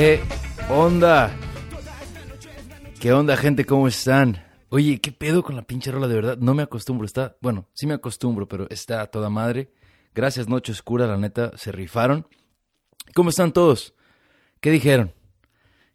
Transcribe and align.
¿Qué 0.00 0.18
onda? 0.70 1.30
¿Qué 2.98 3.12
onda, 3.12 3.36
gente? 3.36 3.66
¿Cómo 3.66 3.86
están? 3.86 4.42
Oye, 4.70 4.98
¿qué 4.98 5.12
pedo 5.12 5.42
con 5.42 5.56
la 5.56 5.66
pinche 5.66 5.92
rola? 5.92 6.08
De 6.08 6.14
verdad, 6.14 6.38
no 6.38 6.54
me 6.54 6.62
acostumbro. 6.62 7.04
Está, 7.04 7.36
bueno, 7.42 7.68
sí 7.74 7.86
me 7.86 7.92
acostumbro, 7.92 8.48
pero 8.48 8.66
está 8.70 9.04
toda 9.08 9.28
madre. 9.28 9.74
Gracias, 10.14 10.48
Noche 10.48 10.72
Oscura, 10.72 11.06
la 11.06 11.18
neta, 11.18 11.52
se 11.58 11.70
rifaron. 11.70 12.26
¿Cómo 13.14 13.28
están 13.28 13.52
todos? 13.52 13.92
¿Qué 14.62 14.70
dijeron? 14.70 15.12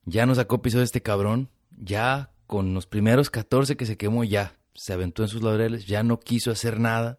Ya 0.04 0.28
nos 0.28 0.38
sacó 0.38 0.62
piso 0.62 0.78
de 0.78 0.84
este 0.84 1.02
cabrón. 1.02 1.50
Ya 1.76 2.30
con 2.46 2.76
los 2.76 2.86
primeros 2.86 3.32
14 3.32 3.76
que 3.76 3.88
se 3.88 3.98
quemó, 3.98 4.24
ya 4.24 4.54
se 4.76 4.94
aventó 4.94 5.24
en 5.24 5.30
sus 5.30 5.42
laureles. 5.42 5.88
Ya 5.88 6.04
no 6.04 6.20
quiso 6.20 6.52
hacer 6.52 6.80
nada. 6.80 7.18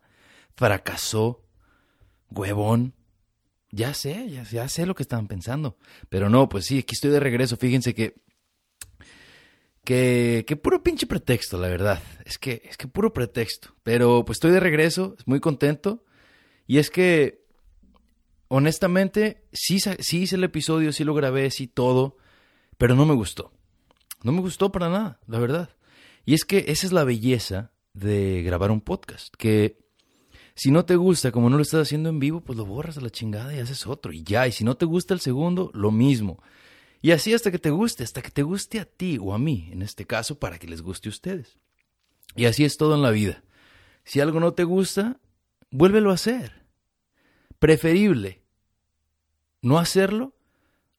Fracasó. 0.55 1.43
Huevón. 2.31 2.95
Ya 3.71 3.95
sé, 3.95 4.31
ya, 4.31 4.69
sé 4.69 4.87
lo 4.87 4.95
que 4.95 5.03
estaban 5.03 5.27
pensando. 5.27 5.77
Pero 6.09 6.31
no, 6.31 6.49
pues 6.49 6.67
sí, 6.67 6.79
aquí 6.79 6.95
estoy 6.95 7.11
de 7.11 7.21
regreso. 7.21 7.57
Fíjense 7.57 7.95
que 7.95 8.15
que, 9.85 10.45
que, 10.49 10.57
puro 10.57 10.83
pinche 10.83 11.07
pretexto, 11.07 11.59
la 11.59 11.69
verdad. 11.69 12.03
Es 12.25 12.39
que, 12.39 12.63
es 12.69 12.77
que 12.77 12.89
puro 12.89 13.13
pretexto. 13.13 13.69
Pero 13.85 14.25
pues 14.25 14.37
estoy 14.37 14.51
de 14.51 14.61
regreso, 14.61 15.17
muy 15.27 15.39
contento. 15.39 16.05
Y 16.67 16.79
es 16.79 16.91
que, 16.91 17.45
honestamente, 18.49 19.47
sí, 19.53 19.79
sí 19.79 20.23
hice 20.23 20.37
el 20.37 20.45
episodio, 20.45 20.93
sí 20.93 21.05
lo 21.05 21.15
grabé, 21.15 21.51
sí 21.53 21.69
todo, 21.69 22.17
pero 22.79 22.97
no 22.97 23.07
me 23.07 23.15
gustó. 23.15 23.53
No 24.25 24.33
me 24.33 24.41
gustó 24.41 24.73
para 24.73 24.89
nada, 24.89 25.21
la 25.29 25.39
verdad. 25.39 25.71
Y 26.25 26.35
es 26.35 26.45
que 26.45 26.65
esa 26.67 26.87
es 26.87 26.93
la 26.93 27.05
belleza 27.05 27.73
de 27.93 28.43
grabar 28.43 28.73
un 28.73 28.81
podcast, 28.81 29.33
que 29.39 29.86
si 30.57 30.71
no 30.71 30.87
te 30.87 30.97
gusta, 30.97 31.31
como 31.33 31.51
no 31.51 31.57
lo 31.57 31.63
estás 31.63 31.83
haciendo 31.83 32.09
en 32.09 32.19
vivo, 32.19 32.41
pues 32.41 32.57
lo 32.57 32.65
borras 32.65 32.97
a 32.97 33.03
la 33.03 33.11
chingada 33.11 33.55
y 33.55 33.59
haces 33.59 33.87
otro. 33.87 34.13
Y 34.13 34.23
ya, 34.23 34.49
y 34.49 34.53
si 34.53 34.65
no 34.65 34.75
te 34.75 34.87
gusta 34.87 35.13
el 35.13 35.21
segundo, 35.21 35.71
lo 35.75 35.91
mismo. 35.91 36.43
Y 37.03 37.11
así 37.11 37.35
hasta 37.35 37.51
que 37.51 37.59
te 37.59 37.69
guste, 37.69 38.05
hasta 38.05 38.23
que 38.23 38.31
te 38.31 38.43
guste 38.43 38.81
a 38.81 38.87
ti 38.87 39.19
o 39.21 39.35
a 39.35 39.39
mí, 39.39 39.69
en 39.71 39.83
este 39.83 40.07
caso, 40.07 40.39
para 40.39 40.59
que 40.59 40.67
les 40.67 40.81
guste 40.81 41.09
a 41.09 41.11
ustedes. 41.11 41.59
Y 42.35 42.47
así 42.47 42.65
es 42.65 42.79
todo 42.79 42.95
en 42.95 43.03
la 43.03 43.11
vida. 43.11 43.45
Si 44.05 44.21
algo 44.21 44.41
no 44.41 44.55
te 44.55 44.65
gusta, 44.65 45.21
vuélvelo 45.71 46.11
a 46.11 46.15
hacer. 46.15 46.65
Preferible 47.59 48.43
no 49.61 49.79
hacerlo, 49.79 50.35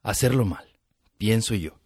hacerlo 0.04 0.46
mal, 0.46 0.68
pienso 1.18 1.56
yo. 1.56 1.80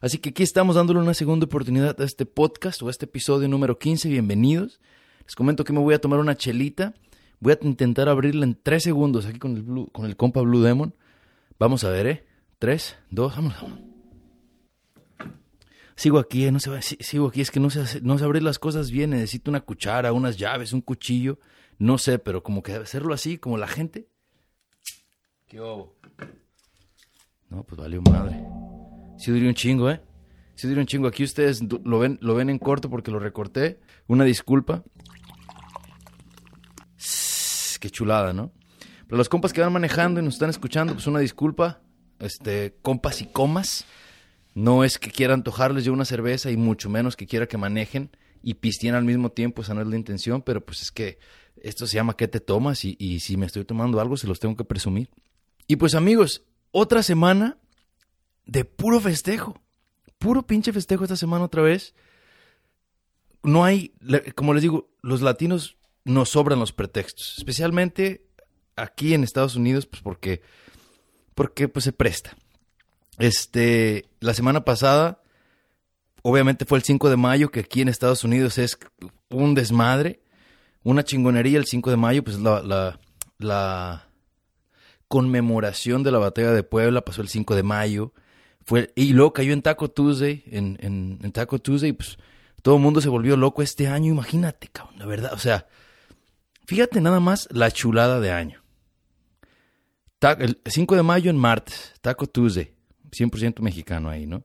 Así 0.00 0.18
que 0.18 0.30
aquí 0.30 0.44
estamos 0.44 0.76
dándole 0.76 1.00
una 1.00 1.14
segunda 1.14 1.46
oportunidad 1.46 2.00
a 2.00 2.04
este 2.04 2.24
podcast 2.24 2.82
o 2.82 2.88
a 2.88 2.90
este 2.90 3.06
episodio 3.06 3.48
número 3.48 3.78
15. 3.78 4.08
Bienvenidos. 4.08 4.80
Les 5.24 5.34
comento 5.34 5.64
que 5.64 5.72
me 5.72 5.80
voy 5.80 5.94
a 5.94 6.00
tomar 6.00 6.20
una 6.20 6.36
chelita 6.36 6.94
Voy 7.40 7.52
a 7.52 7.58
intentar 7.62 8.08
abrirla 8.08 8.44
en 8.44 8.58
tres 8.60 8.82
segundos 8.82 9.26
aquí 9.26 9.38
con 9.38 9.56
el, 9.56 9.92
con 9.92 10.06
el 10.06 10.16
compa 10.16 10.40
Blue 10.40 10.62
Demon. 10.62 10.94
Vamos 11.58 11.84
a 11.84 11.90
ver, 11.90 12.06
¿eh? 12.06 12.26
Tres, 12.58 12.96
dos, 13.10 13.36
vamos. 13.36 13.54
Sigo 15.94 16.18
aquí, 16.18 16.44
¿eh? 16.44 16.52
no 16.52 16.60
se 16.60 16.70
va, 16.70 16.82
sigo 16.82 17.28
aquí, 17.28 17.40
es 17.40 17.50
que 17.50 17.58
no 17.58 17.70
sé, 17.70 18.00
no 18.02 18.18
sé 18.18 18.24
abrir 18.24 18.42
las 18.42 18.58
cosas 18.58 18.90
bien, 18.90 19.10
necesito 19.10 19.50
una 19.50 19.62
cuchara, 19.62 20.12
unas 20.12 20.36
llaves, 20.36 20.74
un 20.74 20.82
cuchillo, 20.82 21.38
no 21.78 21.96
sé, 21.96 22.18
pero 22.18 22.42
como 22.42 22.62
que 22.62 22.72
hacerlo 22.74 23.14
así, 23.14 23.38
como 23.38 23.56
la 23.56 23.66
gente. 23.66 24.06
¿Qué 25.46 25.56
hago? 25.56 25.96
No, 27.48 27.62
pues 27.62 27.80
valió 27.80 28.02
madre. 28.02 28.44
Sí 29.18 29.30
duró 29.30 29.46
un 29.46 29.54
chingo, 29.54 29.90
¿eh? 29.90 30.02
Sí 30.54 30.68
duró 30.68 30.80
un 30.80 30.86
chingo. 30.86 31.08
Aquí 31.08 31.24
ustedes 31.24 31.62
lo 31.62 31.98
ven, 31.98 32.18
lo 32.20 32.34
ven 32.34 32.50
en 32.50 32.58
corto 32.58 32.90
porque 32.90 33.10
lo 33.10 33.18
recorté. 33.18 33.78
Una 34.06 34.24
disculpa 34.24 34.82
qué 37.78 37.90
chulada, 37.90 38.32
¿no? 38.32 38.52
Pero 39.06 39.16
los 39.16 39.28
compas 39.28 39.52
que 39.52 39.60
van 39.60 39.72
manejando 39.72 40.20
y 40.20 40.24
nos 40.24 40.34
están 40.34 40.50
escuchando, 40.50 40.94
pues 40.94 41.06
una 41.06 41.20
disculpa, 41.20 41.80
este, 42.18 42.76
compas 42.82 43.20
y 43.20 43.26
comas. 43.26 43.84
No 44.54 44.84
es 44.84 44.98
que 44.98 45.10
quiera 45.10 45.34
antojarles 45.34 45.84
yo 45.84 45.92
una 45.92 46.04
cerveza 46.04 46.50
y 46.50 46.56
mucho 46.56 46.88
menos 46.88 47.14
que 47.14 47.26
quiera 47.26 47.46
que 47.46 47.58
manejen 47.58 48.10
y 48.42 48.54
pisteen 48.54 48.94
al 48.94 49.04
mismo 49.04 49.30
tiempo, 49.30 49.62
esa 49.62 49.74
no 49.74 49.82
es 49.82 49.86
la 49.86 49.96
intención, 49.96 50.40
pero 50.40 50.64
pues 50.64 50.82
es 50.82 50.90
que 50.90 51.18
esto 51.62 51.86
se 51.86 51.96
llama 51.96 52.16
¿qué 52.16 52.26
te 52.26 52.40
tomas? 52.40 52.84
Y, 52.84 52.96
y 52.98 53.20
si 53.20 53.36
me 53.36 53.46
estoy 53.46 53.64
tomando 53.64 54.00
algo, 54.00 54.16
se 54.16 54.26
los 54.26 54.40
tengo 54.40 54.56
que 54.56 54.64
presumir. 54.64 55.10
Y 55.66 55.76
pues 55.76 55.94
amigos, 55.94 56.42
otra 56.70 57.02
semana 57.02 57.58
de 58.46 58.64
puro 58.64 59.00
festejo. 59.00 59.60
Puro 60.18 60.46
pinche 60.46 60.72
festejo 60.72 61.04
esta 61.04 61.16
semana 61.16 61.44
otra 61.44 61.62
vez. 61.62 61.94
No 63.42 63.64
hay, 63.64 63.92
como 64.34 64.54
les 64.54 64.62
digo, 64.62 64.88
los 65.02 65.20
latinos 65.20 65.76
nos 66.06 66.30
sobran 66.30 66.60
los 66.60 66.72
pretextos, 66.72 67.34
especialmente 67.36 68.24
aquí 68.76 69.12
en 69.12 69.24
Estados 69.24 69.56
Unidos, 69.56 69.86
pues 69.86 70.02
porque, 70.02 70.40
porque 71.34 71.68
pues 71.68 71.84
se 71.84 71.92
presta. 71.92 72.36
Este, 73.18 74.08
la 74.20 74.32
semana 74.32 74.64
pasada, 74.64 75.20
obviamente 76.22 76.64
fue 76.64 76.78
el 76.78 76.84
5 76.84 77.10
de 77.10 77.16
mayo, 77.16 77.50
que 77.50 77.60
aquí 77.60 77.80
en 77.80 77.88
Estados 77.88 78.22
Unidos 78.22 78.56
es 78.58 78.78
un 79.30 79.54
desmadre, 79.54 80.20
una 80.84 81.02
chingonería 81.02 81.58
el 81.58 81.66
5 81.66 81.90
de 81.90 81.96
mayo, 81.96 82.22
pues 82.22 82.38
la, 82.38 82.62
la, 82.62 83.00
la 83.38 84.08
conmemoración 85.08 86.04
de 86.04 86.12
la 86.12 86.18
batalla 86.18 86.52
de 86.52 86.62
Puebla 86.62 87.00
pasó 87.00 87.20
el 87.20 87.28
5 87.28 87.56
de 87.56 87.64
mayo, 87.64 88.12
fue, 88.64 88.92
y 88.94 89.12
luego 89.12 89.32
cayó 89.32 89.52
en 89.52 89.62
Taco 89.62 89.90
Tuesday, 89.90 90.44
en, 90.46 90.78
en, 90.80 91.18
en 91.20 91.32
Taco 91.32 91.58
Tuesday, 91.58 91.92
pues 91.92 92.16
todo 92.62 92.76
el 92.76 92.82
mundo 92.82 93.00
se 93.00 93.08
volvió 93.08 93.36
loco 93.36 93.62
este 93.62 93.88
año, 93.88 94.12
imagínate, 94.12 94.68
cabrón, 94.68 95.00
la 95.00 95.06
verdad, 95.06 95.32
o 95.32 95.38
sea, 95.38 95.66
Fíjate 96.66 97.00
nada 97.00 97.20
más 97.20 97.48
la 97.50 97.70
chulada 97.70 98.20
de 98.20 98.32
año. 98.32 98.62
El 100.20 100.60
5 100.66 100.96
de 100.96 101.02
mayo 101.02 101.30
en 101.30 101.36
martes, 101.36 101.94
Taco 102.00 102.26
Tuesday, 102.26 102.74
100% 103.10 103.60
mexicano 103.60 104.08
ahí, 104.08 104.26
¿no? 104.26 104.44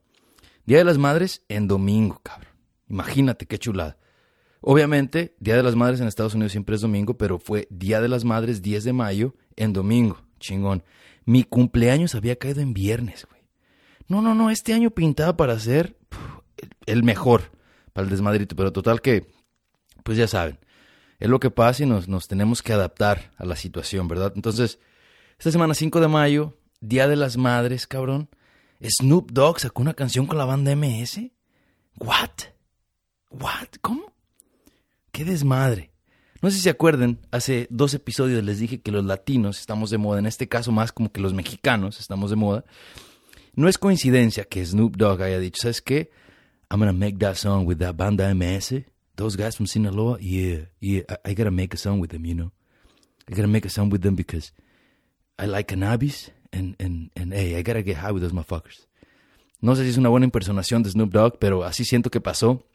Día 0.64 0.78
de 0.78 0.84
las 0.84 0.98
Madres 0.98 1.44
en 1.48 1.66
domingo, 1.66 2.20
cabrón. 2.22 2.52
Imagínate 2.88 3.46
qué 3.46 3.58
chulada. 3.58 3.96
Obviamente, 4.60 5.34
Día 5.40 5.56
de 5.56 5.64
las 5.64 5.74
Madres 5.74 6.00
en 6.00 6.06
Estados 6.06 6.34
Unidos 6.34 6.52
siempre 6.52 6.76
es 6.76 6.82
domingo, 6.82 7.18
pero 7.18 7.40
fue 7.40 7.66
Día 7.70 8.00
de 8.00 8.08
las 8.08 8.24
Madres 8.24 8.62
10 8.62 8.84
de 8.84 8.92
mayo 8.92 9.34
en 9.56 9.72
domingo. 9.72 10.22
Chingón. 10.38 10.84
Mi 11.24 11.42
cumpleaños 11.42 12.14
había 12.14 12.36
caído 12.36 12.60
en 12.60 12.74
viernes, 12.74 13.26
güey. 13.28 13.42
No, 14.06 14.22
no, 14.22 14.34
no, 14.34 14.50
este 14.50 14.74
año 14.74 14.90
pintaba 14.90 15.36
para 15.36 15.58
ser 15.58 15.96
el 16.86 17.02
mejor 17.02 17.50
para 17.92 18.04
el 18.04 18.10
desmadrito, 18.10 18.56
pero 18.56 18.72
total 18.72 19.00
que, 19.00 19.26
pues 20.02 20.18
ya 20.18 20.26
saben, 20.26 20.58
es 21.22 21.28
lo 21.28 21.38
que 21.38 21.52
pasa 21.52 21.84
y 21.84 21.86
nos, 21.86 22.08
nos 22.08 22.26
tenemos 22.26 22.62
que 22.62 22.72
adaptar 22.72 23.30
a 23.36 23.44
la 23.44 23.54
situación, 23.54 24.08
¿verdad? 24.08 24.32
Entonces, 24.34 24.80
esta 25.38 25.52
semana 25.52 25.72
5 25.72 26.00
de 26.00 26.08
mayo, 26.08 26.58
Día 26.80 27.06
de 27.06 27.14
las 27.14 27.36
Madres, 27.36 27.86
cabrón, 27.86 28.28
Snoop 28.82 29.30
Dogg 29.30 29.60
sacó 29.60 29.82
una 29.82 29.94
canción 29.94 30.26
con 30.26 30.36
la 30.36 30.46
banda 30.46 30.74
MS. 30.74 31.30
¿What? 32.00 32.50
¿What? 33.30 33.68
¿Cómo? 33.80 34.12
¡Qué 35.12 35.24
desmadre! 35.24 35.92
No 36.40 36.50
sé 36.50 36.56
si 36.56 36.62
se 36.64 36.70
acuerdan, 36.70 37.20
hace 37.30 37.68
dos 37.70 37.94
episodios 37.94 38.42
les 38.42 38.58
dije 38.58 38.80
que 38.80 38.90
los 38.90 39.04
latinos 39.04 39.60
estamos 39.60 39.90
de 39.90 39.98
moda, 39.98 40.18
en 40.18 40.26
este 40.26 40.48
caso 40.48 40.72
más 40.72 40.90
como 40.90 41.12
que 41.12 41.20
los 41.20 41.34
mexicanos 41.34 42.00
estamos 42.00 42.30
de 42.30 42.36
moda. 42.36 42.64
No 43.54 43.68
es 43.68 43.78
coincidencia 43.78 44.42
que 44.42 44.66
Snoop 44.66 44.96
Dogg 44.96 45.22
haya 45.22 45.38
dicho, 45.38 45.62
¿sabes 45.62 45.82
qué? 45.82 46.10
I'm 46.68 46.80
gonna 46.80 46.92
make 46.92 47.18
that 47.18 47.36
song 47.36 47.64
with 47.64 47.76
that 47.76 47.94
banda 47.94 48.34
MS 48.34 48.91
those 49.16 49.36
guys 49.36 49.56
from 49.56 49.66
Sinaloa, 49.66 50.18
yeah, 50.20 50.66
yeah, 50.80 51.02
I, 51.08 51.30
I, 51.30 51.34
gotta 51.34 51.50
make 51.50 51.74
a 51.74 51.76
song 51.76 52.00
with 52.00 52.10
them, 52.10 52.24
you 52.24 52.34
know. 52.34 52.50
I 53.28 53.34
gotta 53.34 53.48
make 53.48 53.64
a 53.64 53.70
song 53.70 53.90
with 53.90 54.02
them 54.02 54.14
because 54.14 54.52
I 55.38 55.46
like 55.46 55.68
cannabis 55.68 56.30
and, 56.52 56.76
and, 56.78 57.10
and 57.16 57.32
hey, 57.32 57.56
I 57.56 57.62
gotta 57.62 57.82
get 57.82 57.98
high 57.98 58.12
with 58.12 58.22
those 58.22 58.32
motherfuckers. 58.32 58.86
No 59.60 59.76
sé 59.76 59.84
si 59.84 59.90
es 59.90 59.96
una 59.96 60.08
buena 60.08 60.24
impersonación 60.24 60.82
de 60.82 60.90
Snoop 60.90 61.12
Dogg, 61.12 61.38
pero 61.38 61.62
así 61.64 61.84
siento 61.84 62.10
que 62.10 62.20
pasó. 62.20 62.66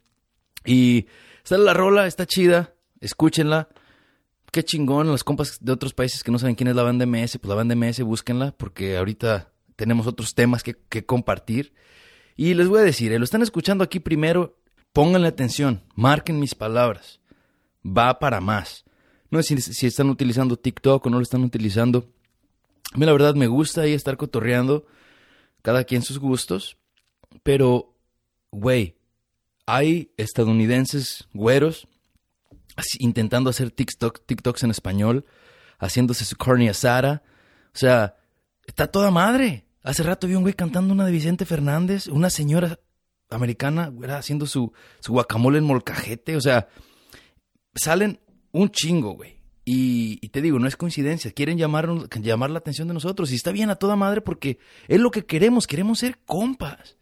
Y 0.66 1.08
está 1.44 1.58
la 1.58 1.74
rola, 1.74 2.08
está 2.08 2.26
chida, 2.26 2.74
escúchenla. 3.02 3.68
Qué 4.52 4.64
chingón, 4.64 5.08
los 5.08 5.26
compas 5.26 5.58
de 5.60 5.74
otros 5.74 5.94
países 5.94 6.24
que 6.24 6.32
no 6.32 6.40
saben 6.40 6.56
quién 6.56 6.70
es 6.70 6.76
la 6.76 6.84
banda 6.84 7.06
MS, 7.06 7.40
pues 7.40 7.50
la 7.50 7.56
banda 7.56 7.76
MS, 7.76 8.02
búsquenla, 8.04 8.54
porque 8.54 8.98
ahorita 8.98 9.52
tenemos 9.76 10.08
otros 10.08 10.34
temas 10.34 10.64
que, 10.64 10.76
que 10.90 11.06
compartir. 11.06 11.74
Y 12.38 12.54
les 12.54 12.70
voy 12.70 12.80
a 12.80 12.84
decir, 12.84 13.12
eh, 13.12 13.20
lo 13.20 13.26
están 13.26 13.42
escuchando 13.42 13.84
aquí 13.84 14.00
primero 14.00 14.58
Pónganle 14.98 15.28
atención, 15.28 15.84
marquen 15.94 16.40
mis 16.40 16.56
palabras. 16.56 17.20
Va 17.86 18.18
para 18.18 18.42
más. 18.42 18.84
No 19.30 19.44
sé 19.44 19.62
si, 19.62 19.86
están 19.86 20.10
utilizando 20.10 20.58
TikTok 20.58 21.06
o 21.06 21.10
no 21.12 21.18
lo 21.18 21.22
están 21.22 21.44
utilizando. 21.44 22.10
A 22.94 22.98
mí 22.98 23.06
la 23.06 23.12
verdad 23.12 23.36
me 23.36 23.46
gusta 23.46 23.82
ahí 23.82 23.94
estar 23.94 24.18
cotorreando, 24.18 24.88
cada 25.62 25.84
quien 25.84 26.02
sus 26.02 26.18
gustos, 26.18 26.78
pero, 27.44 27.94
güey, 28.50 28.98
hay 29.68 30.14
estadounidenses 30.18 31.28
güeros 31.32 31.88
intentando 32.98 33.52
hacer 33.52 33.70
TikTok, 33.70 34.26
TikToks 34.26 34.64
en 34.64 34.72
español, 34.72 35.26
haciéndose 35.78 36.26
su 36.26 36.38
corny 36.38 36.70
asada. 36.70 37.22
O 37.68 37.78
sea, 37.78 38.16
está 38.66 38.88
toda 38.88 39.12
madre. 39.12 39.68
Hace 39.84 40.02
rato 40.02 40.26
vi 40.26 40.34
un 40.34 40.42
güey 40.42 40.56
cantando 40.56 40.92
una 40.92 41.06
de 41.06 41.12
Vicente 41.12 41.46
Fernández, 41.46 42.08
una 42.08 42.32
señora 42.32 42.80
americana, 43.30 43.92
era 44.04 44.18
haciendo 44.18 44.46
su, 44.46 44.72
su 45.00 45.14
guacamole 45.14 45.58
en 45.58 45.66
molcajete. 45.66 46.36
O 46.36 46.42
sea, 46.42 46.68
salen 47.76 48.20
un 48.52 48.70
chingo, 48.70 49.12
güey. 49.12 49.38
Y, 49.70 50.30
te 50.30 50.42
digo, 50.42 50.60
no 50.60 50.68
es 50.68 50.78
coincidencia, 50.78 51.34
quieren 51.34 51.58
llamar, 51.58 51.90
llamar 52.22 52.50
la 52.50 52.60
atención 52.60 52.88
de 52.88 52.94
nosotros. 52.94 53.32
Y 53.32 53.36
está 53.36 53.52
bien 53.52 53.70
a 53.70 53.76
toda 53.76 53.98
madre 53.98 54.22
porque 54.22 54.60
es 54.88 54.98
lo 54.98 55.12
que 55.12 55.26
queremos, 55.26 55.68
queremos 55.68 56.00
ser 56.00 56.20
compas. 56.20 56.98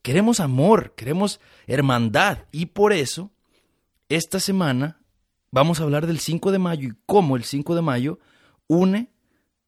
Queremos 0.00 0.40
amor, 0.40 0.94
queremos 0.94 1.38
hermandad. 1.66 2.46
Y 2.50 2.66
por 2.66 2.94
eso, 2.94 3.30
esta 4.08 4.40
semana 4.40 5.02
vamos 5.50 5.80
a 5.80 5.82
hablar 5.82 6.06
del 6.06 6.18
5 6.18 6.50
de 6.50 6.58
mayo 6.58 6.88
y 6.88 6.96
cómo 7.04 7.36
el 7.36 7.44
5 7.44 7.74
de 7.74 7.82
mayo 7.82 8.18
une 8.68 9.10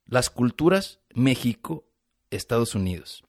las 0.06 0.31
culturas 0.31 1.00
México-Estados 1.14 2.75
Unidos. 2.75 3.23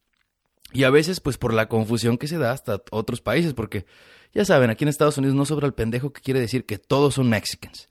Y 0.73 0.83
a 0.83 0.89
veces, 0.89 1.19
pues 1.19 1.37
por 1.37 1.53
la 1.53 1.67
confusión 1.67 2.17
que 2.17 2.27
se 2.27 2.37
da 2.37 2.51
hasta 2.51 2.81
otros 2.91 3.21
países, 3.21 3.53
porque 3.53 3.85
ya 4.33 4.45
saben, 4.45 4.69
aquí 4.69 4.83
en 4.85 4.89
Estados 4.89 5.17
Unidos 5.17 5.35
no 5.35 5.45
sobra 5.45 5.67
el 5.67 5.73
pendejo 5.73 6.13
que 6.13 6.21
quiere 6.21 6.39
decir 6.39 6.65
que 6.65 6.77
todos 6.77 7.15
son 7.15 7.29
Mexicans. 7.29 7.89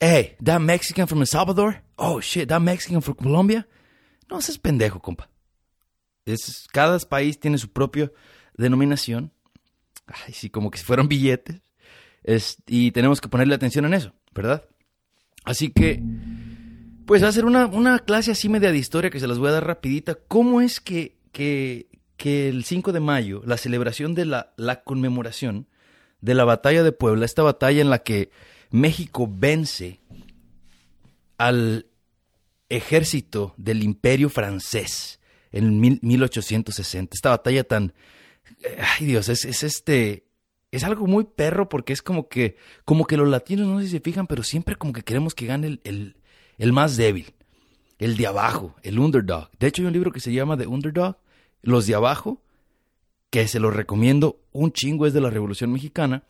Hey, 0.00 0.36
that 0.44 0.60
Mexican 0.60 1.08
from 1.08 1.20
El 1.20 1.26
Salvador? 1.26 1.82
Oh 1.96 2.20
shit, 2.20 2.48
that 2.48 2.60
Mexican 2.60 3.02
from 3.02 3.16
Colombia? 3.16 3.66
No 4.30 4.40
seas 4.40 4.58
pendejo, 4.58 5.00
compa. 5.00 5.28
Es, 6.24 6.68
cada 6.72 6.98
país 7.00 7.40
tiene 7.40 7.58
su 7.58 7.72
propia 7.72 8.12
denominación. 8.56 9.32
Ay, 10.06 10.34
sí, 10.34 10.50
como 10.50 10.70
que 10.70 10.78
si 10.78 10.84
fueran 10.84 11.08
billetes. 11.08 11.62
Es, 12.22 12.58
y 12.66 12.92
tenemos 12.92 13.20
que 13.20 13.28
ponerle 13.28 13.54
atención 13.54 13.86
en 13.86 13.94
eso, 13.94 14.12
¿verdad? 14.32 14.64
Así 15.44 15.70
que, 15.70 16.02
pues 17.06 17.22
hacer 17.22 17.44
una, 17.44 17.66
una 17.66 17.98
clase 18.00 18.32
así 18.32 18.48
media 18.48 18.70
de 18.70 18.78
historia 18.78 19.10
que 19.10 19.18
se 19.18 19.26
las 19.26 19.38
voy 19.38 19.48
a 19.48 19.52
dar 19.52 19.66
rapidita. 19.66 20.14
¿Cómo 20.14 20.60
es 20.60 20.80
que, 20.80 21.17
que, 21.32 21.88
que 22.16 22.48
el 22.48 22.64
5 22.64 22.92
de 22.92 23.00
mayo, 23.00 23.42
la 23.44 23.56
celebración 23.56 24.14
de 24.14 24.24
la, 24.24 24.52
la 24.56 24.82
conmemoración 24.82 25.66
de 26.20 26.34
la 26.34 26.44
batalla 26.44 26.82
de 26.82 26.92
Puebla, 26.92 27.24
esta 27.24 27.42
batalla 27.42 27.80
en 27.80 27.90
la 27.90 28.00
que 28.00 28.30
México 28.70 29.28
vence 29.30 30.00
al 31.38 31.86
ejército 32.68 33.54
del 33.56 33.82
imperio 33.82 34.28
francés 34.28 35.20
en 35.52 35.80
1860. 35.80 37.14
Esta 37.14 37.30
batalla 37.30 37.64
tan... 37.64 37.94
Ay 38.98 39.06
Dios, 39.06 39.28
es, 39.28 39.44
es, 39.44 39.62
este... 39.62 40.24
Es 40.70 40.84
algo 40.84 41.06
muy 41.06 41.24
perro 41.24 41.70
porque 41.70 41.94
es 41.94 42.02
como 42.02 42.28
que, 42.28 42.56
como 42.84 43.06
que 43.06 43.16
los 43.16 43.28
latinos, 43.28 43.66
no 43.66 43.78
sé 43.78 43.86
si 43.86 43.92
se 43.92 44.00
fijan, 44.00 44.26
pero 44.26 44.42
siempre 44.42 44.76
como 44.76 44.92
que 44.92 45.02
queremos 45.02 45.34
que 45.34 45.46
gane 45.46 45.66
el, 45.66 45.80
el, 45.84 46.16
el 46.58 46.72
más 46.74 46.98
débil, 46.98 47.32
el 47.98 48.16
de 48.16 48.26
abajo, 48.26 48.76
el 48.82 48.98
underdog. 48.98 49.50
De 49.58 49.66
hecho 49.66 49.82
hay 49.82 49.86
un 49.86 49.92
libro 49.92 50.12
que 50.12 50.20
se 50.20 50.32
llama 50.32 50.56
The 50.56 50.66
Underdog, 50.66 51.18
Los 51.62 51.86
de 51.86 51.94
abajo, 51.94 52.42
que 53.30 53.46
se 53.48 53.60
los 53.60 53.74
recomiendo 53.74 54.40
un 54.52 54.72
chingo, 54.72 55.06
es 55.06 55.12
de 55.12 55.20
la 55.20 55.30
Revolución 55.30 55.72
Mexicana, 55.72 56.24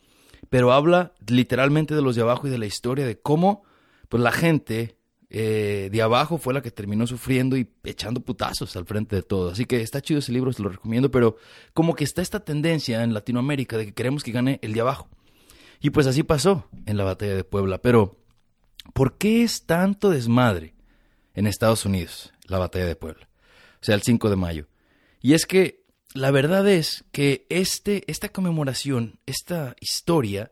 pero 0.49 0.73
habla 0.73 1.13
literalmente 1.27 1.95
de 1.95 2.01
los 2.01 2.15
de 2.15 2.23
abajo 2.23 2.47
y 2.47 2.49
de 2.49 2.57
la 2.57 2.65
historia 2.65 3.05
de 3.05 3.19
cómo 3.19 3.63
pues 4.09 4.21
la 4.23 4.31
gente 4.31 4.97
eh, 5.29 5.89
de 5.91 6.01
abajo 6.01 6.39
fue 6.39 6.55
la 6.55 6.61
que 6.61 6.71
terminó 6.71 7.05
sufriendo 7.05 7.55
y 7.55 7.69
echando 7.83 8.21
putazos 8.21 8.75
al 8.75 8.85
frente 8.85 9.15
de 9.15 9.21
todo. 9.21 9.51
Así 9.51 9.65
que 9.65 9.81
está 9.81 10.01
chido 10.01 10.19
ese 10.19 10.31
libro, 10.31 10.51
se 10.51 10.63
lo 10.63 10.69
recomiendo, 10.69 11.11
pero 11.11 11.37
como 11.73 11.93
que 11.93 12.03
está 12.03 12.21
esta 12.23 12.43
tendencia 12.43 13.03
en 13.03 13.13
Latinoamérica 13.13 13.77
de 13.77 13.85
que 13.85 13.93
queremos 13.93 14.23
que 14.23 14.31
gane 14.31 14.59
el 14.63 14.73
de 14.73 14.81
abajo. 14.81 15.07
Y 15.79 15.91
pues 15.91 16.07
así 16.07 16.23
pasó 16.23 16.67
en 16.87 16.97
la 16.97 17.03
batalla 17.03 17.35
de 17.35 17.43
Puebla. 17.43 17.77
Pero, 17.77 18.17
¿por 18.93 19.17
qué 19.17 19.43
es 19.43 19.65
tanto 19.65 20.09
desmadre 20.09 20.73
en 21.39 21.47
Estados 21.47 21.85
Unidos 21.85 22.33
la 22.47 22.59
batalla 22.59 22.85
de 22.85 22.95
Puebla? 22.95 23.29
O 23.81 23.83
sea, 23.83 23.95
el 23.95 24.01
5 24.01 24.29
de 24.29 24.35
mayo. 24.35 24.67
Y 25.21 25.33
es 25.33 25.45
que 25.45 25.85
la 26.13 26.31
verdad 26.31 26.67
es 26.67 27.05
que 27.11 27.45
este, 27.49 28.03
esta 28.11 28.29
conmemoración, 28.29 29.19
esta 29.25 29.75
historia, 29.79 30.51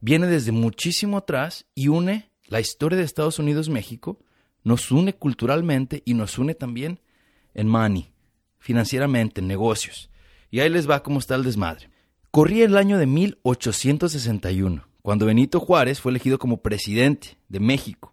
viene 0.00 0.26
desde 0.26 0.52
muchísimo 0.52 1.18
atrás 1.18 1.66
y 1.74 1.88
une 1.88 2.30
la 2.46 2.60
historia 2.60 2.98
de 2.98 3.04
Estados 3.04 3.38
Unidos-México, 3.38 4.18
nos 4.64 4.90
une 4.90 5.14
culturalmente 5.14 6.02
y 6.04 6.14
nos 6.14 6.38
une 6.38 6.54
también 6.54 7.00
en 7.54 7.68
money, 7.68 8.12
financieramente, 8.58 9.40
en 9.40 9.46
negocios. 9.46 10.10
Y 10.50 10.60
ahí 10.60 10.68
les 10.70 10.88
va 10.88 11.02
cómo 11.02 11.18
está 11.18 11.34
el 11.34 11.44
desmadre. 11.44 11.90
Corría 12.30 12.64
el 12.64 12.76
año 12.76 12.98
de 12.98 13.06
1861, 13.06 14.88
cuando 15.02 15.26
Benito 15.26 15.60
Juárez 15.60 16.00
fue 16.00 16.10
elegido 16.10 16.38
como 16.38 16.62
presidente 16.62 17.38
de 17.48 17.60
México. 17.60 18.12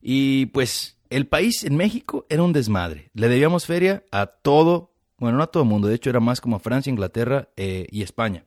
Y 0.00 0.46
pues 0.46 0.95
el 1.10 1.26
país 1.26 1.64
en 1.64 1.76
México 1.76 2.26
era 2.28 2.42
un 2.42 2.52
desmadre. 2.52 3.10
Le 3.14 3.28
debíamos 3.28 3.66
feria 3.66 4.04
a 4.10 4.26
todo, 4.26 4.92
bueno, 5.18 5.38
no 5.38 5.44
a 5.44 5.50
todo 5.50 5.62
el 5.62 5.68
mundo, 5.68 5.88
de 5.88 5.94
hecho 5.94 6.10
era 6.10 6.20
más 6.20 6.40
como 6.40 6.56
a 6.56 6.60
Francia, 6.60 6.90
Inglaterra 6.90 7.48
eh, 7.56 7.86
y 7.90 8.02
España. 8.02 8.44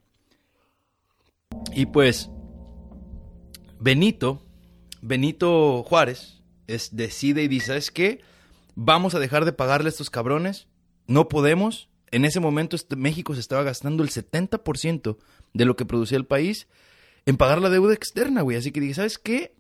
Y 1.73 1.88
pues 1.88 2.29
Benito, 3.79 4.45
Benito 5.01 5.83
Juárez 5.83 6.41
decide 6.91 7.44
y 7.44 7.47
dice, 7.47 7.67
¿sabes 7.67 7.91
qué? 7.91 8.21
Vamos 8.75 9.15
a 9.15 9.19
dejar 9.19 9.45
de 9.45 9.53
pagarle 9.53 9.88
a 9.88 9.89
estos 9.89 10.09
cabrones, 10.09 10.67
no 11.07 11.27
podemos. 11.27 11.89
En 12.11 12.25
ese 12.25 12.39
momento 12.39 12.75
este, 12.75 12.95
México 12.95 13.33
se 13.33 13.39
estaba 13.39 13.63
gastando 13.63 14.03
el 14.03 14.09
70% 14.09 15.17
de 15.53 15.65
lo 15.65 15.75
que 15.75 15.85
producía 15.85 16.17
el 16.17 16.25
país 16.25 16.67
en 17.25 17.38
pagar 17.38 17.61
la 17.61 17.69
deuda 17.69 17.94
externa, 17.94 18.41
güey. 18.41 18.57
Así 18.57 18.71
que 18.71 18.79
dije, 18.79 18.95
¿sabes 18.95 19.17
qué? 19.17 19.56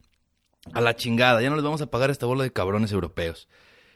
A 0.73 0.81
la 0.81 0.95
chingada, 0.95 1.41
ya 1.41 1.49
no 1.49 1.55
les 1.55 1.63
vamos 1.63 1.81
a 1.81 1.89
pagar 1.89 2.09
esta 2.09 2.25
bola 2.25 2.43
de 2.43 2.53
cabrones 2.53 2.91
europeos. 2.91 3.47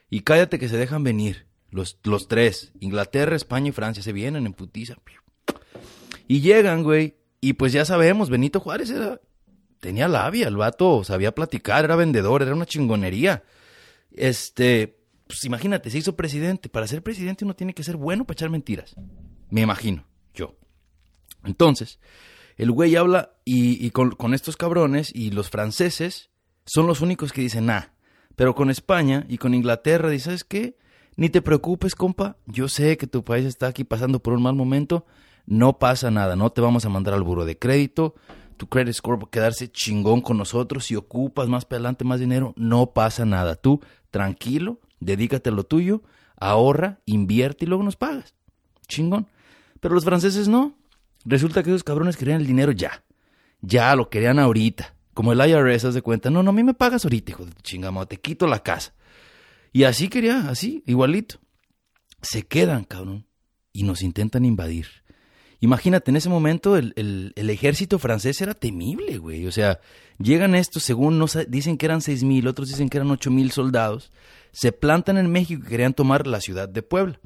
Y 0.09 0.21
cállate 0.21 0.59
que 0.59 0.69
se 0.69 0.77
dejan 0.77 1.03
venir. 1.03 1.47
Los, 1.69 1.97
los 2.03 2.27
tres, 2.27 2.71
Inglaterra, 2.79 3.35
España 3.35 3.69
y 3.69 3.71
Francia, 3.71 4.03
se 4.03 4.13
vienen 4.13 4.45
en 4.45 4.53
putiza. 4.53 4.95
Y 6.27 6.41
llegan, 6.41 6.83
güey. 6.83 7.17
Y 7.41 7.53
pues 7.53 7.73
ya 7.73 7.83
sabemos, 7.83 8.29
Benito 8.29 8.59
Juárez 8.59 8.89
era, 8.89 9.19
tenía 9.79 10.07
labia, 10.07 10.47
el 10.47 10.55
vato 10.55 11.03
sabía 11.03 11.35
platicar, 11.35 11.83
era 11.83 11.97
vendedor, 11.97 12.41
era 12.41 12.55
una 12.55 12.65
chingonería. 12.65 13.43
Este, 14.11 14.99
pues 15.27 15.43
imagínate, 15.43 15.89
se 15.89 15.97
hizo 15.97 16.15
presidente. 16.15 16.69
Para 16.69 16.87
ser 16.87 17.03
presidente 17.03 17.43
uno 17.43 17.55
tiene 17.55 17.73
que 17.73 17.83
ser 17.83 17.97
bueno 17.97 18.23
para 18.23 18.35
echar 18.35 18.49
mentiras. 18.49 18.95
Me 19.49 19.61
imagino, 19.61 20.05
yo. 20.33 20.55
Entonces, 21.43 21.99
el 22.55 22.71
güey 22.71 22.95
habla 22.95 23.35
y, 23.43 23.89
con, 23.91 24.33
estos 24.33 24.57
cabrones 24.57 25.13
y 25.13 25.31
los 25.31 25.49
franceses 25.49 26.29
son 26.65 26.87
los 26.87 27.01
únicos 27.01 27.31
que 27.31 27.41
dicen, 27.41 27.65
nah. 27.65 27.83
Pero 28.35 28.55
con 28.55 28.69
España 28.69 29.25
y 29.29 29.37
con 29.37 29.53
Inglaterra, 29.53 30.09
dice, 30.09 30.25
¿sabes 30.25 30.43
qué? 30.43 30.77
Ni 31.15 31.29
te 31.29 31.41
preocupes, 31.41 31.95
compa. 31.95 32.37
Yo 32.47 32.67
sé 32.67 32.97
que 32.97 33.07
tu 33.07 33.23
país 33.23 33.45
está 33.45 33.67
aquí 33.67 33.83
pasando 33.83 34.19
por 34.19 34.33
un 34.33 34.41
mal 34.41 34.55
momento. 34.55 35.05
No 35.45 35.77
pasa 35.77 36.09
nada. 36.09 36.35
No 36.35 36.51
te 36.51 36.61
vamos 36.61 36.85
a 36.85 36.89
mandar 36.89 37.13
al 37.13 37.23
buro 37.23 37.45
de 37.45 37.59
crédito. 37.59 38.15
Tu 38.57 38.67
credit 38.67 38.93
score 38.93 39.19
va 39.19 39.27
a 39.27 39.29
quedarse 39.29 39.71
chingón 39.71 40.21
con 40.21 40.37
nosotros. 40.37 40.85
Si 40.85 40.95
ocupas 40.95 41.47
más 41.47 41.65
para 41.65 41.77
adelante 41.77 42.05
más 42.05 42.19
dinero, 42.19 42.53
no 42.55 42.93
pasa 42.93 43.25
nada. 43.25 43.55
Tú, 43.55 43.81
tranquilo, 44.09 44.79
dedícate 44.99 45.49
a 45.49 45.53
lo 45.53 45.63
tuyo, 45.63 46.01
ahorra, 46.37 47.01
invierte 47.05 47.65
y 47.65 47.67
luego 47.67 47.83
nos 47.83 47.95
pagas. 47.95 48.33
Chingón. 48.87 49.27
Pero 49.79 49.93
los 49.93 50.05
franceses 50.05 50.47
no. 50.47 50.75
Resulta 51.25 51.61
que 51.61 51.69
esos 51.69 51.83
cabrones 51.83 52.17
querían 52.17 52.41
el 52.41 52.47
dinero 52.47 52.71
ya. 52.71 53.03
Ya 53.61 53.95
lo 53.95 54.09
querían 54.09 54.39
ahorita. 54.39 54.95
Como 55.13 55.33
el 55.33 55.39
IRS, 55.47 55.85
haz 55.85 55.93
de 55.93 56.01
cuenta. 56.01 56.29
No, 56.29 56.43
no, 56.43 56.49
a 56.49 56.53
mí 56.53 56.63
me 56.63 56.73
pagas 56.73 57.05
ahorita, 57.05 57.31
hijo 57.31 57.45
de 57.45 57.53
chingamo. 57.61 58.05
Te 58.07 58.17
quito 58.17 58.47
la 58.47 58.63
casa. 58.63 58.93
Y 59.71 59.83
así 59.83 60.07
quería, 60.07 60.49
así, 60.49 60.83
igualito. 60.85 61.39
Se 62.21 62.43
quedan, 62.43 62.83
cabrón, 62.83 63.27
y 63.71 63.83
nos 63.83 64.01
intentan 64.01 64.45
invadir. 64.45 64.87
Imagínate, 65.59 66.11
en 66.11 66.17
ese 66.17 66.29
momento 66.29 66.75
el, 66.75 66.93
el, 66.97 67.31
el 67.35 67.49
ejército 67.49 67.97
francés 67.97 68.41
era 68.41 68.53
temible, 68.53 69.17
güey. 69.17 69.47
O 69.47 69.51
sea, 69.51 69.79
llegan 70.19 70.55
estos, 70.55 70.83
según 70.83 71.17
nos 71.17 71.37
dicen 71.47 71.77
que 71.77 71.85
eran 71.85 72.01
seis 72.01 72.23
mil, 72.23 72.47
otros 72.47 72.67
dicen 72.67 72.89
que 72.89 72.97
eran 72.97 73.09
ocho 73.11 73.31
mil 73.31 73.51
soldados, 73.51 74.11
se 74.51 74.73
plantan 74.73 75.17
en 75.17 75.31
México 75.31 75.63
y 75.65 75.69
querían 75.69 75.93
tomar 75.93 76.27
la 76.27 76.41
ciudad 76.41 76.67
de 76.67 76.83
Puebla. 76.83 77.19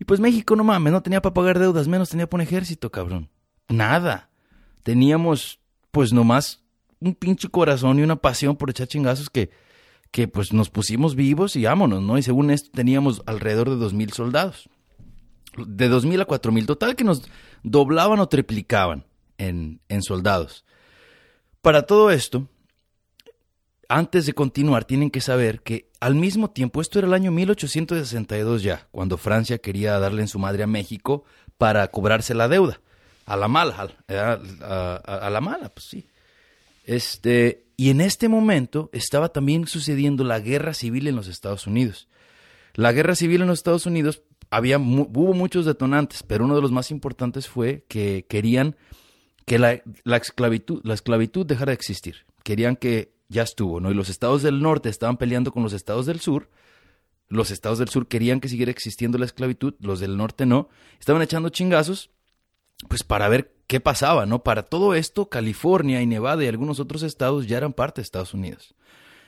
Y 0.00 0.04
pues 0.04 0.18
México, 0.18 0.56
no 0.56 0.64
mames, 0.64 0.92
no 0.92 1.02
tenía 1.02 1.20
para 1.20 1.34
pagar 1.34 1.58
deudas, 1.58 1.88
menos 1.88 2.08
tenía 2.08 2.28
para 2.28 2.42
un 2.42 2.48
ejército, 2.48 2.90
cabrón. 2.90 3.28
Nada. 3.68 4.30
Teníamos, 4.82 5.60
pues 5.90 6.12
nomás, 6.12 6.64
un 7.00 7.14
pinche 7.14 7.48
corazón 7.48 7.98
y 7.98 8.02
una 8.02 8.16
pasión 8.16 8.56
por 8.56 8.70
echar 8.70 8.88
chingazos 8.88 9.30
que 9.30 9.50
que 10.10 10.28
pues 10.28 10.52
nos 10.52 10.70
pusimos 10.70 11.14
vivos 11.14 11.56
y 11.56 11.64
vámonos, 11.64 12.02
¿no? 12.02 12.18
Y 12.18 12.22
según 12.22 12.50
esto 12.50 12.70
teníamos 12.72 13.22
alrededor 13.26 13.70
de 13.70 13.76
dos 13.76 13.92
mil 13.92 14.12
soldados. 14.12 14.68
De 15.56 15.88
dos 15.88 16.04
mil 16.04 16.20
a 16.20 16.24
cuatro 16.24 16.52
mil. 16.52 16.66
Total 16.66 16.96
que 16.96 17.04
nos 17.04 17.22
doblaban 17.62 18.20
o 18.20 18.28
triplicaban 18.28 19.04
en, 19.36 19.80
en 19.88 20.02
soldados. 20.02 20.64
Para 21.60 21.82
todo 21.82 22.10
esto, 22.10 22.48
antes 23.88 24.26
de 24.26 24.32
continuar, 24.32 24.84
tienen 24.84 25.10
que 25.10 25.20
saber 25.20 25.62
que 25.62 25.90
al 26.00 26.14
mismo 26.14 26.50
tiempo, 26.50 26.80
esto 26.80 26.98
era 26.98 27.08
el 27.08 27.14
año 27.14 27.32
1862 27.32 28.62
ya, 28.62 28.86
cuando 28.92 29.18
Francia 29.18 29.58
quería 29.58 29.98
darle 29.98 30.22
en 30.22 30.28
su 30.28 30.38
madre 30.38 30.62
a 30.62 30.68
México 30.68 31.24
para 31.58 31.88
cobrarse 31.88 32.34
la 32.34 32.48
deuda. 32.48 32.80
A 33.26 33.36
la 33.36 33.48
mala, 33.48 33.88
a, 34.08 34.38
a, 34.62 34.94
a 34.94 35.30
la 35.30 35.40
mala, 35.42 35.68
pues 35.68 35.86
sí. 35.86 36.08
Este, 36.88 37.66
y 37.76 37.90
en 37.90 38.00
este 38.00 38.30
momento 38.30 38.88
estaba 38.94 39.28
también 39.28 39.66
sucediendo 39.66 40.24
la 40.24 40.40
guerra 40.40 40.72
civil 40.72 41.06
en 41.06 41.16
los 41.16 41.28
Estados 41.28 41.66
Unidos. 41.66 42.08
La 42.72 42.92
guerra 42.92 43.14
civil 43.14 43.42
en 43.42 43.48
los 43.48 43.58
Estados 43.58 43.84
Unidos 43.84 44.22
había 44.48 44.78
hubo 44.78 45.34
muchos 45.34 45.66
detonantes, 45.66 46.22
pero 46.22 46.46
uno 46.46 46.54
de 46.56 46.62
los 46.62 46.72
más 46.72 46.90
importantes 46.90 47.46
fue 47.46 47.84
que 47.88 48.24
querían 48.26 48.74
que 49.44 49.58
la, 49.58 49.82
la, 50.04 50.16
esclavitud, 50.16 50.80
la 50.82 50.94
esclavitud 50.94 51.44
dejara 51.44 51.72
de 51.72 51.74
existir. 51.74 52.24
Querían 52.42 52.74
que 52.74 53.12
ya 53.28 53.42
estuvo, 53.42 53.80
¿no? 53.80 53.90
Y 53.90 53.94
los 53.94 54.08
estados 54.08 54.42
del 54.42 54.62
norte 54.62 54.88
estaban 54.88 55.18
peleando 55.18 55.52
con 55.52 55.62
los 55.62 55.74
estados 55.74 56.06
del 56.06 56.20
sur. 56.20 56.48
Los 57.28 57.50
estados 57.50 57.78
del 57.78 57.90
sur 57.90 58.08
querían 58.08 58.40
que 58.40 58.48
siguiera 58.48 58.72
existiendo 58.72 59.18
la 59.18 59.26
esclavitud, 59.26 59.74
los 59.80 60.00
del 60.00 60.16
norte 60.16 60.46
no. 60.46 60.70
Estaban 60.98 61.20
echando 61.20 61.50
chingazos, 61.50 62.08
pues 62.88 63.02
para 63.02 63.28
ver 63.28 63.57
qué 63.68 63.80
pasaba, 63.80 64.26
¿no? 64.26 64.42
Para 64.42 64.64
todo 64.64 64.94
esto, 64.94 65.28
California 65.28 66.02
y 66.02 66.06
Nevada 66.06 66.42
y 66.42 66.48
algunos 66.48 66.80
otros 66.80 67.02
estados 67.04 67.46
ya 67.46 67.58
eran 67.58 67.74
parte 67.74 68.00
de 68.00 68.04
Estados 68.04 68.34
Unidos. 68.34 68.74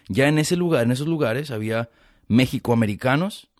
Ya 0.09 0.26
en 0.26 0.38
ese 0.38 0.56
lugar, 0.56 0.85
en 0.85 0.90
esos 0.90 1.06
lugares 1.06 1.52
había 1.52 1.90
mexicoamericanos, 2.26 3.50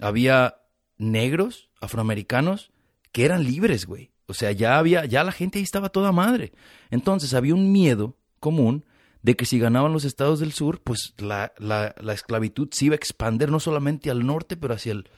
había 0.00 0.56
negros, 0.98 1.70
afroamericanos, 1.80 2.72
que 3.12 3.24
eran 3.24 3.44
libres, 3.44 3.86
güey. 3.86 4.10
O 4.26 4.34
sea, 4.34 4.50
ya 4.52 4.76
había, 4.78 5.04
ya 5.04 5.22
la 5.22 5.32
gente 5.32 5.58
ahí 5.58 5.62
estaba 5.62 5.88
toda 5.88 6.10
madre. 6.10 6.52
Entonces 6.90 7.32
había 7.32 7.54
un 7.54 7.70
miedo 7.70 8.16
común 8.40 8.84
de 9.22 9.36
que 9.36 9.46
si 9.46 9.58
ganaban 9.58 9.92
los 9.92 10.04
estados 10.04 10.40
del 10.40 10.52
sur, 10.52 10.82
pues 10.82 11.14
la, 11.18 11.52
la, 11.58 11.94
la 12.00 12.12
esclavitud 12.12 12.68
se 12.72 12.86
iba 12.86 12.94
a 12.94 12.96
expandir 12.96 13.50
no 13.50 13.60
solamente 13.60 14.10
al 14.10 14.26
norte, 14.26 14.56
pero 14.56 14.74
hacia 14.74 14.92
el 14.92 15.08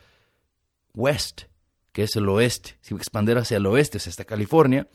west, 0.94 1.44
que 1.96 2.02
es 2.02 2.14
el 2.14 2.28
oeste, 2.28 2.76
se 2.82 2.92
iba 2.92 2.98
a 2.98 3.00
expandir 3.00 3.38
hacia 3.38 3.56
el 3.56 3.64
oeste, 3.64 3.96
o 3.96 4.00
hasta 4.06 4.26
California. 4.26 4.86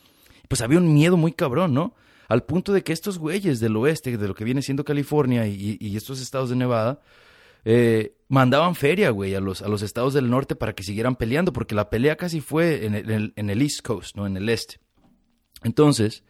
Pues 0.47 0.61
había 0.61 0.77
un 0.77 0.93
miedo 0.93 1.17
muy 1.17 1.31
cabrón, 1.31 1.73
¿no? 1.73 1.95
Al 2.27 2.43
punto 2.43 2.73
de 2.73 2.83
que 2.83 2.93
estos 2.93 3.17
güeyes 3.17 3.59
del 3.59 3.75
oeste, 3.75 4.15
de 4.15 4.27
lo 4.27 4.35
que 4.35 4.43
viene 4.43 4.61
siendo 4.61 4.85
California 4.85 5.47
y, 5.47 5.79
y 5.81 5.97
estos 5.97 6.21
estados 6.21 6.51
de 6.51 6.57
Nevada, 6.57 7.01
eh, 7.65 8.17
mandaban 8.27 8.75
feria, 8.75 9.09
güey, 9.09 9.33
a 9.33 9.39
los, 9.39 9.63
a 9.63 9.67
los 9.67 9.81
estados 9.81 10.13
del 10.13 10.29
norte 10.29 10.55
para 10.55 10.73
que 10.73 10.83
siguieran 10.83 11.15
peleando, 11.15 11.51
porque 11.51 11.73
la 11.73 11.89
pelea 11.89 12.17
casi 12.17 12.39
fue 12.39 12.85
en 12.85 12.93
el, 12.93 13.33
en 13.35 13.49
el 13.49 13.61
East 13.63 13.81
Coast, 13.81 14.15
¿no? 14.15 14.27
En 14.27 14.37
el 14.37 14.47
este. 14.47 14.79
Entonces, 15.63 16.23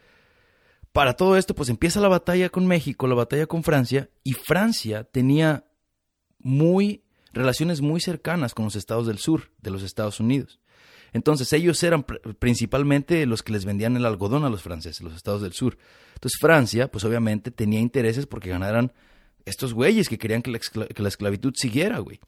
para 0.93 1.17
todo 1.17 1.35
esto, 1.35 1.53
pues 1.53 1.67
empieza 1.67 1.99
la 1.99 2.07
batalla 2.07 2.47
con 2.47 2.65
México, 2.65 3.07
la 3.07 3.15
batalla 3.15 3.45
con 3.45 3.61
Francia, 3.61 4.09
y 4.23 4.31
Francia 4.31 5.03
tenía 5.03 5.65
muy 6.39 7.03
relaciones 7.33 7.81
muy 7.81 7.99
cercanas 7.99 8.53
con 8.53 8.63
los 8.63 8.77
estados 8.77 9.05
del 9.05 9.17
sur 9.17 9.51
de 9.59 9.71
los 9.71 9.83
Estados 9.83 10.21
Unidos. 10.21 10.60
Entonces 11.13 11.51
ellos 11.53 11.81
eran 11.83 12.05
principalmente 12.39 13.25
los 13.25 13.43
que 13.43 13.51
les 13.51 13.65
vendían 13.65 13.97
el 13.97 14.05
algodón 14.05 14.45
a 14.45 14.49
los 14.49 14.61
franceses, 14.61 15.01
los 15.01 15.15
estados 15.15 15.41
del 15.41 15.53
sur. 15.53 15.77
Entonces 16.13 16.39
Francia, 16.39 16.89
pues 16.89 17.03
obviamente 17.03 17.51
tenía 17.51 17.79
intereses 17.79 18.27
porque 18.27 18.49
ganaran 18.49 18.93
estos 19.45 19.73
güeyes 19.73 20.07
que 20.07 20.17
querían 20.17 20.41
que 20.41 20.51
la, 20.51 20.59
que 20.59 21.01
la 21.01 21.09
esclavitud 21.09 21.53
siguiera, 21.55 21.99
güey. 21.99 22.19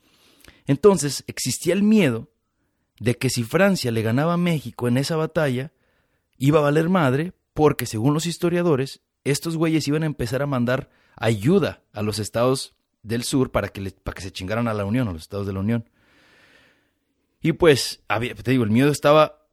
Entonces 0.66 1.24
existía 1.28 1.74
el 1.74 1.84
miedo 1.84 2.30
de 3.00 3.16
que 3.16 3.30
si 3.30 3.44
Francia 3.44 3.92
le 3.92 4.02
ganaba 4.02 4.34
a 4.34 4.38
México 4.38 4.88
en 4.88 4.98
esa 4.98 5.16
batalla, 5.16 5.72
iba 6.38 6.60
a 6.60 6.64
valer 6.64 6.90
madre 6.90 7.34
porque 7.54 7.86
según 7.86 8.14
los 8.14 8.26
historiadores, 8.26 9.02
estos 9.24 9.58
güeyes 9.58 9.88
iban 9.88 10.04
a 10.04 10.08
empezar 10.08 10.42
a 10.42 10.48
mandar 10.48 10.90
ayuda 11.16 11.84
a 11.94 12.02
los 12.02 12.20
estados 12.20 12.76
del 13.04 13.24
sur 13.24 13.52
para 13.52 13.70
que, 13.70 13.92
para 13.92 14.16
que 14.16 14.22
se 14.22 14.32
chingaran 14.32 14.68
a 14.68 14.74
la 14.74 14.86
Unión, 14.86 15.08
a 15.08 15.14
los 15.14 15.22
estados 15.22 15.48
de 15.48 15.54
la 15.54 15.60
Unión. 15.60 15.90
Y 17.44 17.52
pues, 17.52 18.02
te 18.44 18.52
digo, 18.52 18.64
el 18.64 18.72
miedo 18.72 18.90
estaba 18.90 19.46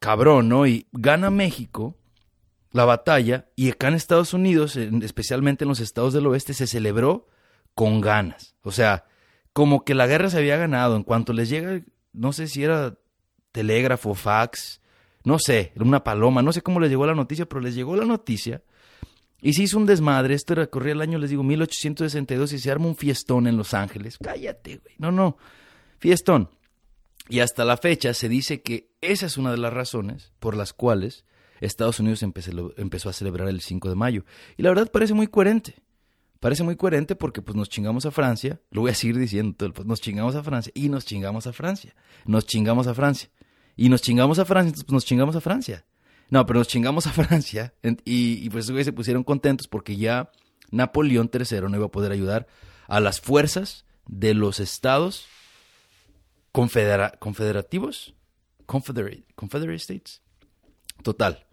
cabrón, 0.00 0.48
¿no? 0.48 0.66
Y 0.66 0.88
gana 0.92 1.30
México 1.30 1.96
la 2.72 2.84
batalla 2.84 3.48
y 3.54 3.70
acá 3.70 3.88
en 3.88 3.94
Estados 3.94 4.34
Unidos, 4.34 4.76
especialmente 4.76 5.64
en 5.64 5.68
los 5.68 5.80
estados 5.80 6.12
del 6.12 6.26
oeste, 6.26 6.52
se 6.54 6.66
celebró 6.66 7.28
con 7.74 8.00
ganas. 8.00 8.56
O 8.62 8.72
sea, 8.72 9.04
como 9.52 9.84
que 9.84 9.94
la 9.94 10.08
guerra 10.08 10.28
se 10.28 10.38
había 10.38 10.56
ganado. 10.56 10.96
En 10.96 11.04
cuanto 11.04 11.32
les 11.32 11.48
llega, 11.48 11.80
no 12.12 12.32
sé 12.32 12.48
si 12.48 12.64
era 12.64 12.98
telégrafo, 13.52 14.14
fax, 14.14 14.82
no 15.22 15.38
sé, 15.38 15.72
una 15.76 16.02
paloma, 16.02 16.42
no 16.42 16.52
sé 16.52 16.62
cómo 16.62 16.80
les 16.80 16.90
llegó 16.90 17.06
la 17.06 17.14
noticia, 17.14 17.46
pero 17.46 17.60
les 17.60 17.76
llegó 17.76 17.94
la 17.94 18.04
noticia. 18.04 18.62
Y 19.40 19.52
se 19.52 19.62
hizo 19.62 19.78
un 19.78 19.86
desmadre, 19.86 20.34
esto 20.34 20.54
era, 20.54 20.66
corría 20.66 20.94
el 20.94 21.00
año, 21.00 21.18
les 21.18 21.30
digo, 21.30 21.44
1862 21.44 22.52
y 22.54 22.58
se 22.58 22.70
arma 22.72 22.86
un 22.86 22.96
fiestón 22.96 23.46
en 23.46 23.56
Los 23.56 23.72
Ángeles. 23.72 24.18
Cállate, 24.18 24.78
güey. 24.78 24.96
No, 24.98 25.12
no, 25.12 25.36
fiestón. 25.98 26.50
Y 27.28 27.40
hasta 27.40 27.64
la 27.64 27.76
fecha 27.76 28.14
se 28.14 28.28
dice 28.28 28.62
que 28.62 28.90
esa 29.00 29.26
es 29.26 29.36
una 29.36 29.50
de 29.50 29.58
las 29.58 29.72
razones 29.72 30.32
por 30.38 30.56
las 30.56 30.72
cuales 30.72 31.24
Estados 31.60 32.00
Unidos 32.00 32.22
empezó, 32.22 33.08
a 33.08 33.12
celebrar 33.12 33.48
el 33.48 33.60
5 33.60 33.88
de 33.88 33.94
mayo. 33.94 34.24
Y 34.56 34.62
la 34.62 34.70
verdad 34.70 34.90
parece 34.90 35.14
muy 35.14 35.26
coherente. 35.26 35.76
Parece 36.40 36.62
muy 36.62 36.76
coherente 36.76 37.16
porque 37.16 37.42
pues 37.42 37.56
nos 37.56 37.68
chingamos 37.68 38.04
a 38.04 38.10
Francia, 38.10 38.60
lo 38.70 38.82
voy 38.82 38.90
a 38.90 38.94
seguir 38.94 39.16
diciendo, 39.16 39.72
nos 39.84 40.00
chingamos 40.02 40.34
a 40.36 40.42
Francia 40.42 40.70
y 40.74 40.90
nos 40.90 41.06
chingamos 41.06 41.46
a 41.46 41.52
Francia, 41.52 41.96
nos 42.26 42.46
chingamos 42.46 42.86
a 42.86 42.94
Francia 42.94 43.30
y 43.74 43.88
nos 43.88 44.02
chingamos 44.02 44.38
a 44.38 44.44
Francia, 44.44 44.68
entonces 44.68 44.84
pues 44.84 44.92
nos 44.92 45.04
chingamos 45.06 45.34
a 45.34 45.40
Francia. 45.40 45.86
No, 46.28 46.44
pero 46.44 46.60
nos 46.60 46.68
chingamos 46.68 47.06
a 47.06 47.10
Francia 47.12 47.74
y, 48.04 48.50
pues 48.50 48.66
se 48.66 48.92
pusieron 48.92 49.24
contentos 49.24 49.66
porque 49.66 49.96
ya 49.96 50.30
Napoleón 50.70 51.30
III 51.32 51.62
no 51.62 51.76
iba 51.76 51.86
a 51.86 51.90
poder 51.90 52.12
ayudar 52.12 52.46
a 52.86 53.00
las 53.00 53.20
fuerzas 53.20 53.86
de 54.06 54.34
los 54.34 54.60
estados 54.60 55.26
confederativos, 57.18 58.14
Confederate, 58.64 59.24
Confederate 59.34 59.76
States. 59.76 60.22
Total. 61.02 61.46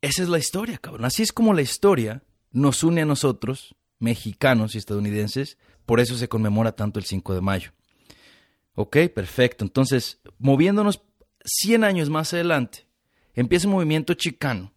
Esa 0.00 0.22
es 0.22 0.28
la 0.28 0.38
historia, 0.38 0.78
cabrón. 0.78 1.04
Así 1.04 1.22
es 1.22 1.32
como 1.32 1.52
la 1.54 1.62
historia 1.62 2.22
nos 2.52 2.84
une 2.84 3.02
a 3.02 3.04
nosotros, 3.04 3.74
mexicanos 3.98 4.74
y 4.74 4.78
estadounidenses. 4.78 5.58
Por 5.86 5.98
eso 5.98 6.16
se 6.16 6.28
conmemora 6.28 6.72
tanto 6.72 7.00
el 7.00 7.04
5 7.04 7.34
de 7.34 7.40
mayo. 7.40 7.72
Ok, 8.74 8.96
perfecto. 9.12 9.64
Entonces, 9.64 10.20
moviéndonos 10.38 11.02
100 11.44 11.82
años 11.82 12.08
más 12.08 12.32
adelante, 12.32 12.86
empieza 13.34 13.66
un 13.66 13.74
movimiento 13.74 14.14
chicano. 14.14 14.72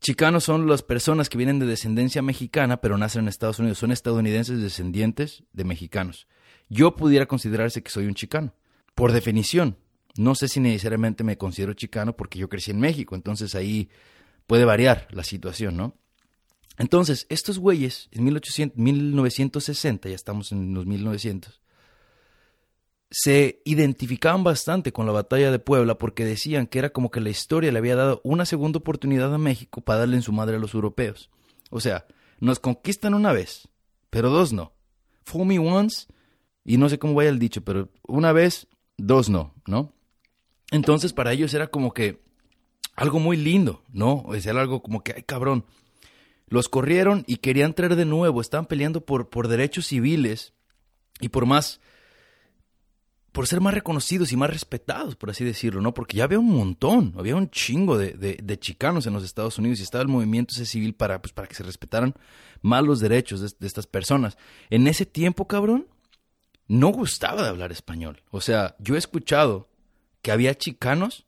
Chicanos 0.00 0.44
son 0.44 0.66
las 0.66 0.82
personas 0.82 1.28
que 1.28 1.38
vienen 1.38 1.58
de 1.58 1.66
descendencia 1.66 2.22
mexicana, 2.22 2.80
pero 2.80 2.96
nacen 2.96 3.22
en 3.22 3.28
Estados 3.28 3.58
Unidos. 3.58 3.78
Son 3.78 3.92
estadounidenses 3.92 4.62
descendientes 4.62 5.44
de 5.52 5.64
mexicanos. 5.64 6.26
Yo 6.68 6.96
pudiera 6.96 7.26
considerarse 7.26 7.82
que 7.82 7.90
soy 7.90 8.06
un 8.06 8.14
chicano, 8.14 8.54
por 8.94 9.12
definición. 9.12 9.76
No 10.16 10.34
sé 10.34 10.48
si 10.48 10.60
necesariamente 10.60 11.24
me 11.24 11.36
considero 11.36 11.74
chicano 11.74 12.16
porque 12.16 12.38
yo 12.38 12.48
crecí 12.48 12.70
en 12.70 12.80
México, 12.80 13.14
entonces 13.14 13.54
ahí 13.54 13.88
puede 14.46 14.64
variar 14.64 15.08
la 15.10 15.24
situación, 15.24 15.76
¿no? 15.76 15.96
Entonces, 16.78 17.26
estos 17.28 17.58
güeyes, 17.58 18.08
en 18.10 18.24
1800, 18.24 18.78
1960, 18.78 20.08
ya 20.08 20.14
estamos 20.14 20.50
en 20.52 20.74
los 20.74 20.86
1900, 20.86 21.60
se 23.10 23.62
identificaban 23.64 24.42
bastante 24.42 24.92
con 24.92 25.06
la 25.06 25.12
batalla 25.12 25.52
de 25.52 25.60
Puebla 25.60 25.98
porque 25.98 26.24
decían 26.24 26.66
que 26.66 26.80
era 26.80 26.90
como 26.90 27.12
que 27.12 27.20
la 27.20 27.30
historia 27.30 27.70
le 27.70 27.78
había 27.78 27.94
dado 27.94 28.20
una 28.24 28.44
segunda 28.44 28.78
oportunidad 28.78 29.32
a 29.32 29.38
México 29.38 29.82
para 29.82 30.00
darle 30.00 30.16
en 30.16 30.22
su 30.22 30.32
madre 30.32 30.56
a 30.56 30.58
los 30.58 30.74
europeos. 30.74 31.30
O 31.70 31.78
sea, 31.78 32.06
nos 32.40 32.58
conquistan 32.58 33.14
una 33.14 33.32
vez, 33.32 33.68
pero 34.10 34.30
dos 34.30 34.52
no. 34.52 34.72
Fool 35.22 35.46
me 35.46 35.60
once, 35.60 36.08
y 36.64 36.78
no 36.78 36.88
sé 36.88 36.98
cómo 36.98 37.14
vaya 37.14 37.30
el 37.30 37.38
dicho, 37.38 37.62
pero 37.62 37.90
una 38.06 38.32
vez, 38.32 38.66
dos 38.96 39.28
no, 39.28 39.54
¿no? 39.66 39.92
Entonces 40.70 41.12
para 41.12 41.32
ellos 41.32 41.52
era 41.54 41.68
como 41.68 41.92
que 41.92 42.22
algo 42.96 43.18
muy 43.18 43.36
lindo, 43.36 43.82
¿no? 43.92 44.22
O 44.26 44.38
sea, 44.40 44.52
algo 44.52 44.82
como 44.82 45.02
que, 45.02 45.12
ay 45.14 45.22
cabrón, 45.22 45.64
los 46.48 46.68
corrieron 46.68 47.24
y 47.26 47.36
querían 47.36 47.74
traer 47.74 47.96
de 47.96 48.04
nuevo, 48.04 48.40
estaban 48.40 48.66
peleando 48.66 49.04
por, 49.04 49.28
por 49.28 49.48
derechos 49.48 49.86
civiles 49.86 50.52
y 51.20 51.28
por 51.28 51.46
más 51.46 51.80
por 53.34 53.48
ser 53.48 53.60
más 53.60 53.74
reconocidos 53.74 54.30
y 54.30 54.36
más 54.36 54.48
respetados, 54.48 55.16
por 55.16 55.28
así 55.28 55.44
decirlo, 55.44 55.80
¿no? 55.80 55.92
Porque 55.92 56.16
ya 56.16 56.22
había 56.22 56.38
un 56.38 56.52
montón, 56.52 57.14
había 57.18 57.34
un 57.34 57.50
chingo 57.50 57.98
de, 57.98 58.12
de, 58.12 58.58
chicanos 58.60 59.08
en 59.08 59.12
los 59.12 59.24
Estados 59.24 59.58
Unidos 59.58 59.80
y 59.80 59.82
estaba 59.82 60.02
el 60.02 60.08
movimiento 60.08 60.54
ese 60.54 60.64
civil 60.64 60.94
para, 60.94 61.20
pues, 61.20 61.32
para 61.32 61.48
que 61.48 61.56
se 61.56 61.64
respetaran 61.64 62.14
más 62.62 62.84
los 62.84 63.00
derechos 63.00 63.40
de, 63.40 63.50
de, 63.58 63.66
estas 63.66 63.88
personas. 63.88 64.38
En 64.70 64.86
ese 64.86 65.04
tiempo, 65.04 65.48
cabrón, 65.48 65.88
no 66.66 66.88
gustaba 66.88 67.42
de 67.42 67.48
hablar 67.48 67.72
español. 67.72 68.22
O 68.30 68.40
sea, 68.40 68.76
yo 68.78 68.94
he 68.94 68.98
escuchado 68.98 69.68
que 70.22 70.32
había 70.32 70.54
chicanos 70.54 71.26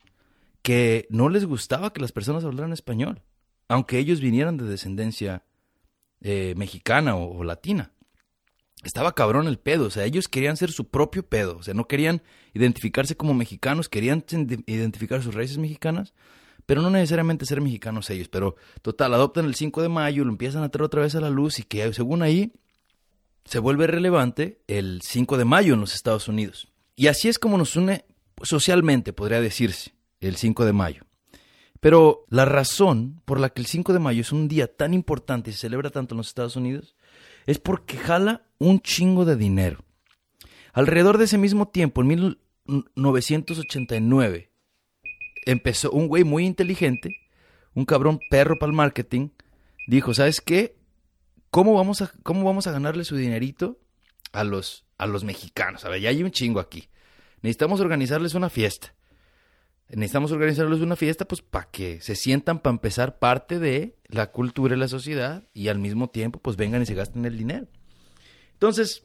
que 0.62 1.06
no 1.10 1.28
les 1.28 1.44
gustaba 1.44 1.92
que 1.92 2.00
las 2.00 2.12
personas 2.12 2.44
hablaran 2.44 2.72
español, 2.72 3.22
aunque 3.68 3.98
ellos 3.98 4.20
vinieran 4.20 4.56
de 4.56 4.64
descendencia 4.64 5.44
eh, 6.20 6.54
mexicana 6.56 7.16
o 7.16 7.44
latina 7.44 7.92
estaba 8.86 9.14
cabrón 9.14 9.48
el 9.48 9.58
pedo, 9.58 9.86
o 9.86 9.90
sea, 9.90 10.04
ellos 10.04 10.28
querían 10.28 10.56
ser 10.56 10.70
su 10.70 10.88
propio 10.88 11.26
pedo, 11.26 11.56
o 11.58 11.62
sea, 11.62 11.74
no 11.74 11.86
querían 11.88 12.22
identificarse 12.54 13.16
como 13.16 13.34
mexicanos, 13.34 13.88
querían 13.88 14.24
identificar 14.66 15.22
sus 15.22 15.34
raíces 15.34 15.58
mexicanas, 15.58 16.14
pero 16.66 16.82
no 16.82 16.90
necesariamente 16.90 17.46
ser 17.46 17.60
mexicanos 17.60 18.10
ellos, 18.10 18.28
pero 18.28 18.56
total, 18.82 19.14
adoptan 19.14 19.44
el 19.46 19.54
5 19.54 19.82
de 19.82 19.88
mayo, 19.88 20.24
lo 20.24 20.30
empiezan 20.30 20.62
a 20.62 20.68
traer 20.68 20.84
otra 20.84 21.02
vez 21.02 21.14
a 21.14 21.20
la 21.20 21.30
luz 21.30 21.58
y 21.58 21.62
que 21.62 21.92
según 21.92 22.22
ahí 22.22 22.52
se 23.46 23.58
vuelve 23.58 23.86
relevante 23.86 24.60
el 24.66 25.00
5 25.02 25.38
de 25.38 25.44
mayo 25.44 25.74
en 25.74 25.80
los 25.80 25.94
Estados 25.94 26.28
Unidos. 26.28 26.68
Y 26.96 27.06
así 27.06 27.28
es 27.28 27.38
como 27.38 27.56
nos 27.56 27.76
une 27.76 28.04
socialmente, 28.42 29.12
podría 29.12 29.40
decirse, 29.40 29.94
el 30.20 30.36
5 30.36 30.64
de 30.64 30.72
mayo. 30.72 31.04
Pero 31.80 32.24
la 32.28 32.44
razón 32.44 33.22
por 33.24 33.38
la 33.38 33.50
que 33.50 33.60
el 33.60 33.66
5 33.66 33.92
de 33.92 33.98
mayo 33.98 34.20
es 34.20 34.32
un 34.32 34.48
día 34.48 34.66
tan 34.66 34.94
importante 34.94 35.50
y 35.50 35.52
se 35.52 35.60
celebra 35.60 35.90
tanto 35.90 36.14
en 36.14 36.18
los 36.18 36.28
Estados 36.28 36.56
Unidos 36.56 36.96
es 37.46 37.58
porque 37.58 37.96
jala 37.96 38.46
un 38.58 38.80
chingo 38.80 39.24
de 39.24 39.36
dinero. 39.36 39.84
Alrededor 40.72 41.18
de 41.18 41.24
ese 41.24 41.38
mismo 41.38 41.68
tiempo, 41.68 42.02
en 42.02 42.08
1989, 42.08 44.50
empezó 45.46 45.90
un 45.92 46.08
güey 46.08 46.24
muy 46.24 46.44
inteligente, 46.44 47.16
un 47.74 47.84
cabrón 47.84 48.18
perro 48.30 48.58
para 48.58 48.70
el 48.70 48.76
marketing, 48.76 49.28
dijo, 49.86 50.12
¿sabes 50.12 50.40
qué? 50.40 50.75
¿Cómo 51.50 51.74
vamos 51.74 52.02
a, 52.02 52.12
cómo 52.22 52.44
vamos 52.44 52.66
a 52.66 52.72
ganarle 52.72 53.04
su 53.04 53.16
dinerito 53.16 53.78
a 54.32 54.44
los, 54.44 54.84
a 54.98 55.06
los 55.06 55.24
mexicanos? 55.24 55.84
A 55.84 55.88
ver, 55.88 56.00
ya 56.00 56.10
hay 56.10 56.22
un 56.22 56.30
chingo 56.30 56.60
aquí. 56.60 56.88
Necesitamos 57.42 57.80
organizarles 57.80 58.34
una 58.34 58.50
fiesta. 58.50 58.94
Necesitamos 59.88 60.32
organizarles 60.32 60.80
una 60.80 60.96
fiesta, 60.96 61.26
pues, 61.26 61.42
para 61.42 61.70
que 61.70 62.00
se 62.00 62.16
sientan, 62.16 62.58
para 62.58 62.74
empezar, 62.74 63.18
parte 63.18 63.60
de 63.60 63.96
la 64.08 64.32
cultura 64.32 64.74
y 64.74 64.78
la 64.78 64.88
sociedad 64.88 65.44
y 65.52 65.68
al 65.68 65.78
mismo 65.78 66.10
tiempo, 66.10 66.40
pues, 66.40 66.56
vengan 66.56 66.82
y 66.82 66.86
se 66.86 66.94
gasten 66.94 67.24
el 67.24 67.38
dinero. 67.38 67.68
Entonces, 68.54 69.04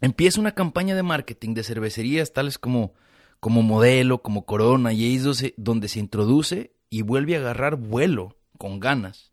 empieza 0.00 0.40
una 0.40 0.54
campaña 0.54 0.96
de 0.96 1.04
marketing 1.04 1.54
de 1.54 1.62
cervecerías 1.62 2.32
tales 2.32 2.58
como, 2.58 2.94
como 3.38 3.62
Modelo, 3.62 4.20
como 4.20 4.46
Corona, 4.46 4.92
y 4.92 5.04
ahí 5.04 5.16
es 5.16 5.54
donde 5.56 5.86
se 5.86 6.00
introduce 6.00 6.74
y 6.88 7.02
vuelve 7.02 7.36
a 7.36 7.38
agarrar 7.38 7.76
vuelo 7.76 8.36
con 8.58 8.80
ganas 8.80 9.29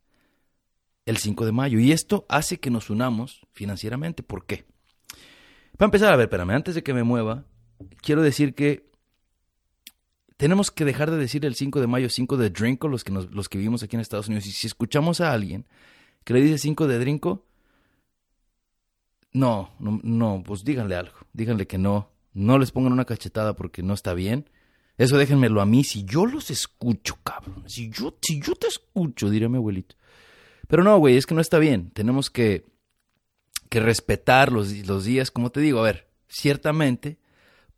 el 1.08 1.18
5 1.18 1.46
de 1.46 1.52
mayo. 1.54 1.80
Y 1.80 1.92
esto 1.92 2.26
hace 2.30 2.60
que 2.60 2.70
nos 2.70 2.90
unamos 2.90 3.48
financieramente. 3.54 4.22
¿Por 4.22 4.46
qué? 4.46 4.66
Para 5.78 5.88
empezar, 5.88 6.14
a 6.14 6.18
ver, 6.18 6.26
espérame, 6.26 6.52
antes 6.52 6.76
de 6.76 6.84
que 6.84 6.94
me 6.94 7.04
mueva, 7.04 7.46
quiero 8.02 8.22
decir 8.22 8.54
que 8.54 8.92
tenemos 10.36 10.70
que 10.70 10.86
dejar 10.86 11.10
de 11.10 11.18
decir 11.18 11.46
el 11.46 11.56
5 11.56 11.80
de 11.80 11.88
mayo 11.88 12.10
5 12.10 12.38
de 12.38 12.50
Drinko, 12.50 12.90
los 12.90 13.04
que, 13.04 13.12
los 13.12 13.50
que 13.50 13.58
vivimos 13.58 13.84
aquí 13.84 13.96
en 13.96 14.02
Estados 14.02 14.28
Unidos. 14.28 14.46
Y 14.48 14.52
si 14.52 14.68
escuchamos 14.68 15.22
a 15.22 15.32
alguien 15.32 15.66
que 16.26 16.34
le 16.34 16.42
dice 16.42 16.58
5 16.58 16.88
de 16.88 17.00
Drinko, 17.00 17.46
no, 19.32 19.72
no, 19.80 20.00
no, 20.04 20.44
pues 20.46 20.64
díganle 20.66 20.96
algo. 20.96 21.16
Díganle 21.32 21.68
que 21.68 21.78
no. 21.78 22.12
No 22.34 22.60
les 22.60 22.72
pongan 22.72 22.92
una 22.92 23.06
cachetada 23.06 23.56
porque 23.56 23.82
no 23.82 23.94
está 23.94 24.14
bien. 24.14 24.50
Eso 24.98 25.18
déjenmelo 25.18 25.62
a 25.62 25.66
mí. 25.66 25.86
Si 25.86 26.04
yo 26.04 26.26
los 26.26 26.52
escucho, 26.52 27.18
cabrón. 27.24 27.64
Si 27.68 27.90
yo, 27.90 28.18
si 28.22 28.42
yo 28.42 28.56
te 28.56 28.68
escucho, 28.68 29.30
dirá 29.30 29.48
mi 29.48 29.58
abuelito. 29.58 29.96
Pero 30.68 30.84
no, 30.84 30.98
güey, 30.98 31.18
es 31.18 31.26
que 31.26 31.36
no 31.36 31.42
está 31.42 31.60
bien. 31.60 31.92
Tenemos 31.92 32.30
que, 32.30 32.66
que 33.70 33.80
respetar 33.80 34.52
los, 34.52 34.72
los 34.88 35.06
días. 35.06 35.32
Como 35.32 35.50
te 35.50 35.62
digo, 35.62 35.80
a 35.80 35.84
ver, 35.84 36.10
ciertamente, 36.28 37.18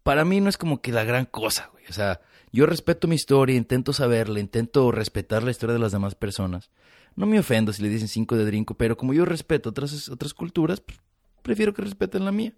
para 0.03 0.25
mí 0.25 0.41
no 0.41 0.50
es 0.50 0.58
como 0.58 0.81
que 0.81 0.91
la 0.91 1.03
gran 1.03 1.25
cosa, 1.25 1.69
güey. 1.72 1.86
O 1.89 1.93
sea, 1.93 2.22
yo 2.51 2.65
respeto 2.65 3.08
mi 3.08 3.15
historia, 3.15 3.55
intento 3.55 3.93
saberla, 3.93 4.39
intento 4.39 4.91
respetar 4.91 5.43
la 5.43 5.51
historia 5.51 5.74
de 5.74 5.79
las 5.79 5.91
demás 5.91 6.15
personas. 6.15 6.72
No 7.15 7.25
me 7.25 7.39
ofendo 7.39 7.74
si 7.74 7.81
le 7.81 7.89
dicen 7.89 8.08
cinco 8.08 8.36
de 8.36 8.46
drinco, 8.46 8.75
pero 8.75 8.98
como 8.98 9.13
yo 9.13 9.25
respeto 9.25 9.69
otras, 9.69 10.10
otras 10.10 10.34
culturas, 10.34 10.81
pues, 10.81 11.00
prefiero 11.41 11.74
que 11.74 11.81
respeten 11.81 12.25
la 12.25 12.31
mía. 12.31 12.53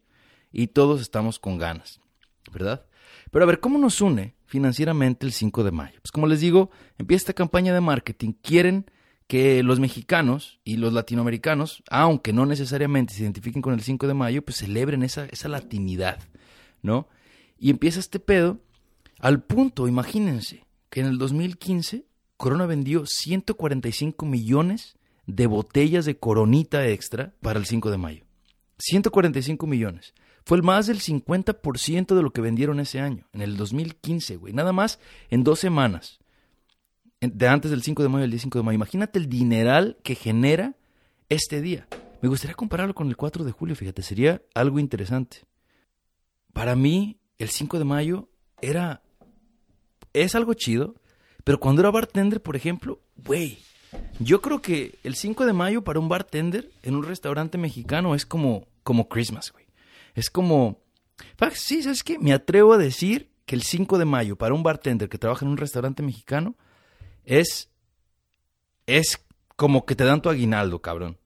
Y 0.54 0.68
todos 0.68 1.02
estamos 1.02 1.40
con 1.40 1.58
ganas, 1.58 2.02
¿verdad? 2.52 2.86
Pero 3.32 3.44
a 3.44 3.48
ver, 3.48 3.60
¿cómo 3.60 3.78
nos 3.78 4.02
une 4.02 4.36
financieramente 4.46 5.26
el 5.26 5.32
5 5.32 5.64
de 5.64 5.72
mayo? 5.72 6.00
Pues 6.02 6.12
como 6.12 6.28
les 6.28 6.42
digo, 6.42 6.72
empieza 6.98 7.22
esta 7.22 7.34
campaña 7.34 7.74
de 7.74 7.82
marketing. 7.82 8.34
Quieren 8.42 8.86
que 9.32 9.64
los 9.64 9.80
mexicanos 9.80 10.60
y 10.66 10.76
los 10.76 10.92
latinoamericanos, 10.92 11.84
aunque 11.90 12.34
no 12.34 12.46
necesariamente 12.46 13.14
se 13.14 13.22
identifiquen 13.24 13.62
con 13.62 13.74
el 13.74 13.82
5 13.82 14.06
de 14.06 14.14
mayo, 14.14 14.42
pues 14.42 14.58
celebren 14.58 15.04
esa, 15.04 15.24
esa 15.28 15.48
latinidad, 15.48 16.20
¿no? 16.82 17.08
Y 17.58 17.70
empieza 17.70 18.02
este 18.02 18.20
pedo 18.20 18.60
al 19.20 19.42
punto, 19.42 19.88
imagínense, 19.88 20.66
que 20.90 21.00
en 21.00 21.06
el 21.06 21.18
2015 21.18 22.04
Corona 22.36 22.66
vendió 22.66 23.06
145 23.06 24.26
millones 24.26 24.98
de 25.28 25.48
botellas 25.48 26.04
de 26.04 26.18
coronita 26.18 26.86
extra 26.90 27.34
para 27.40 27.58
el 27.58 27.66
5 27.66 27.90
de 27.90 27.98
mayo. 27.98 28.26
145 28.80 29.66
millones. 29.66 30.14
Fue 30.44 30.58
el 30.58 30.64
más 30.64 30.88
del 30.88 31.00
50% 31.00 32.16
de 32.16 32.22
lo 32.22 32.34
que 32.34 32.42
vendieron 32.42 32.82
ese 32.82 33.00
año, 33.00 33.30
en 33.32 33.42
el 33.42 33.56
2015, 33.56 34.36
güey. 34.36 34.52
Nada 34.52 34.74
más 34.74 35.00
en 35.30 35.46
dos 35.46 35.60
semanas 35.60 36.21
de 37.22 37.48
antes 37.48 37.70
del 37.72 37.84
5 37.84 38.02
de 38.02 38.10
mayo 38.10 38.26
al 38.26 38.40
5 38.40 38.58
de 38.58 38.64
mayo. 38.64 38.76
Imagínate 38.76 39.20
el 39.20 39.30
dineral 39.30 39.98
que 40.04 40.16
genera 40.16 40.76
este 41.30 41.62
día. 41.62 41.88
Me 42.22 42.30
gustaría 42.30 42.56
compararlo 42.56 42.94
con 42.94 43.08
el 43.08 43.18
4 43.18 43.44
de 43.44 43.52
julio, 43.52 43.76
fíjate, 43.76 44.02
sería 44.02 44.42
algo 44.54 44.80
interesante. 44.80 45.46
Para 46.54 46.76
mí, 46.76 47.20
el 47.38 47.50
5 47.50 47.80
de 47.80 47.86
mayo 47.86 48.30
era. 48.62 49.02
Es 50.14 50.36
algo 50.36 50.54
chido, 50.54 50.96
pero 51.44 51.60
cuando 51.60 51.82
era 51.82 51.92
bartender, 51.92 52.42
por 52.42 52.58
ejemplo, 52.58 53.00
güey, 53.16 53.60
yo 54.20 54.42
creo 54.42 54.62
que 54.62 55.00
el 55.04 55.16
5 55.16 55.46
de 55.46 55.54
mayo 55.54 55.84
para 55.84 56.00
un 56.00 56.10
bartender 56.10 56.70
en 56.84 56.96
un 56.96 57.04
restaurante 57.04 57.58
mexicano 57.58 58.14
es 58.14 58.26
como, 58.26 58.68
como 58.84 59.08
Christmas, 59.08 59.52
güey. 59.52 59.66
Es 60.16 60.30
como. 60.30 60.82
Sí, 61.54 61.84
¿sabes 61.84 62.04
qué? 62.04 62.20
Me 62.20 62.34
atrevo 62.34 62.74
a 62.74 62.78
decir 62.78 63.32
que 63.46 63.56
el 63.56 63.62
5 63.62 63.98
de 63.98 64.06
mayo 64.06 64.36
para 64.36 64.54
un 64.54 64.64
bartender 64.64 65.08
que 65.08 65.18
trabaja 65.18 65.46
en 65.46 65.52
un 65.52 65.58
restaurante 65.58 66.04
mexicano 66.04 66.56
es, 67.26 67.70
es 68.86 69.26
como 69.56 69.86
que 69.86 69.96
te 69.96 70.04
dan 70.04 70.22
tu 70.22 70.30
aguinaldo, 70.30 70.82
cabrón. 70.82 71.18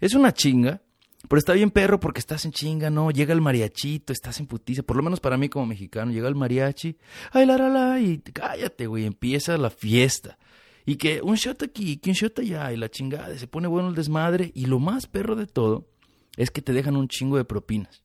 Es 0.00 0.14
una 0.14 0.32
chinga, 0.32 0.82
pero 1.28 1.38
está 1.38 1.52
bien 1.52 1.70
perro 1.70 2.00
porque 2.00 2.20
estás 2.20 2.44
en 2.44 2.52
chinga, 2.52 2.90
¿no? 2.90 3.10
Llega 3.10 3.32
el 3.32 3.40
mariachito, 3.40 4.12
estás 4.12 4.40
en 4.40 4.46
putiza, 4.46 4.82
por 4.82 4.96
lo 4.96 5.02
menos 5.02 5.20
para 5.20 5.36
mí 5.36 5.48
como 5.48 5.66
mexicano, 5.66 6.12
llega 6.12 6.28
el 6.28 6.34
mariachi, 6.34 6.96
ay, 7.32 7.46
la, 7.46 7.56
la, 7.56 7.68
la, 7.68 8.00
y 8.00 8.18
cállate, 8.18 8.86
güey, 8.86 9.04
empieza 9.04 9.56
la 9.58 9.70
fiesta. 9.70 10.38
Y 10.84 10.96
que 10.96 11.20
un 11.20 11.34
shot 11.34 11.62
aquí, 11.64 11.96
que 11.96 12.10
un 12.10 12.14
shot 12.14 12.38
allá, 12.38 12.72
y 12.72 12.76
la 12.76 12.88
chingada, 12.88 13.36
se 13.36 13.48
pone 13.48 13.66
bueno 13.66 13.88
el 13.88 13.94
desmadre, 13.94 14.52
y 14.54 14.66
lo 14.66 14.78
más 14.78 15.06
perro 15.06 15.34
de 15.34 15.46
todo 15.46 15.88
es 16.36 16.50
que 16.50 16.62
te 16.62 16.72
dejan 16.72 16.96
un 16.96 17.08
chingo 17.08 17.36
de 17.36 17.44
propinas. 17.44 18.04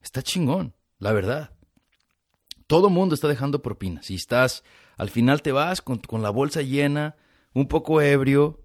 Está 0.00 0.22
chingón, 0.22 0.74
la 0.98 1.12
verdad. 1.12 1.50
Todo 2.68 2.90
mundo 2.90 3.14
está 3.14 3.26
dejando 3.26 3.62
propinas. 3.62 4.10
Y 4.10 4.14
estás 4.14 4.62
al 4.96 5.10
final 5.10 5.42
te 5.42 5.52
vas 5.52 5.82
con, 5.82 6.00
la 6.22 6.30
bolsa 6.30 6.62
llena, 6.62 7.16
un 7.52 7.68
poco 7.68 8.00
ebrio, 8.00 8.60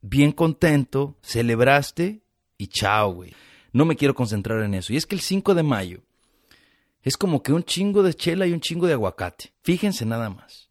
bien 0.00 0.32
contento, 0.32 1.18
celebraste 1.22 2.22
y 2.56 2.68
chao, 2.68 3.14
güey. 3.14 3.32
No 3.72 3.84
me 3.84 3.96
quiero 3.96 4.14
concentrar 4.14 4.62
en 4.62 4.74
eso. 4.74 4.92
Y 4.92 4.96
es 4.96 5.06
que 5.06 5.14
el 5.14 5.20
5 5.20 5.54
de 5.54 5.62
mayo 5.62 6.02
es 7.02 7.16
como 7.16 7.42
que 7.42 7.52
un 7.52 7.64
chingo 7.64 8.02
de 8.02 8.14
chela 8.14 8.46
y 8.46 8.52
un 8.52 8.60
chingo 8.60 8.86
de 8.86 8.94
aguacate. 8.94 9.52
Fíjense 9.62 10.06
nada 10.06 10.30
más. 10.30 10.70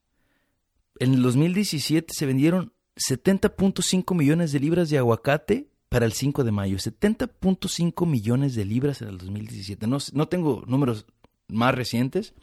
En 0.99 1.13
el 1.13 1.21
2017 1.21 2.13
se 2.13 2.25
vendieron 2.25 2.73
70.5 2.95 4.15
millones 4.15 4.51
de 4.51 4.59
libras 4.59 4.89
de 4.89 4.97
aguacate 4.97 5.67
para 5.89 6.05
el 6.05 6.13
5 6.13 6.43
de 6.43 6.51
mayo. 6.51 6.77
70.5 6.77 8.07
millones 8.07 8.55
de 8.55 8.65
libras 8.65 9.01
en 9.01 9.09
el 9.09 9.17
2017. 9.19 9.85
No, 9.85 9.97
no 10.13 10.27
tengo 10.27 10.63
números 10.65 11.05
más 11.47 11.75
recientes, 11.75 12.33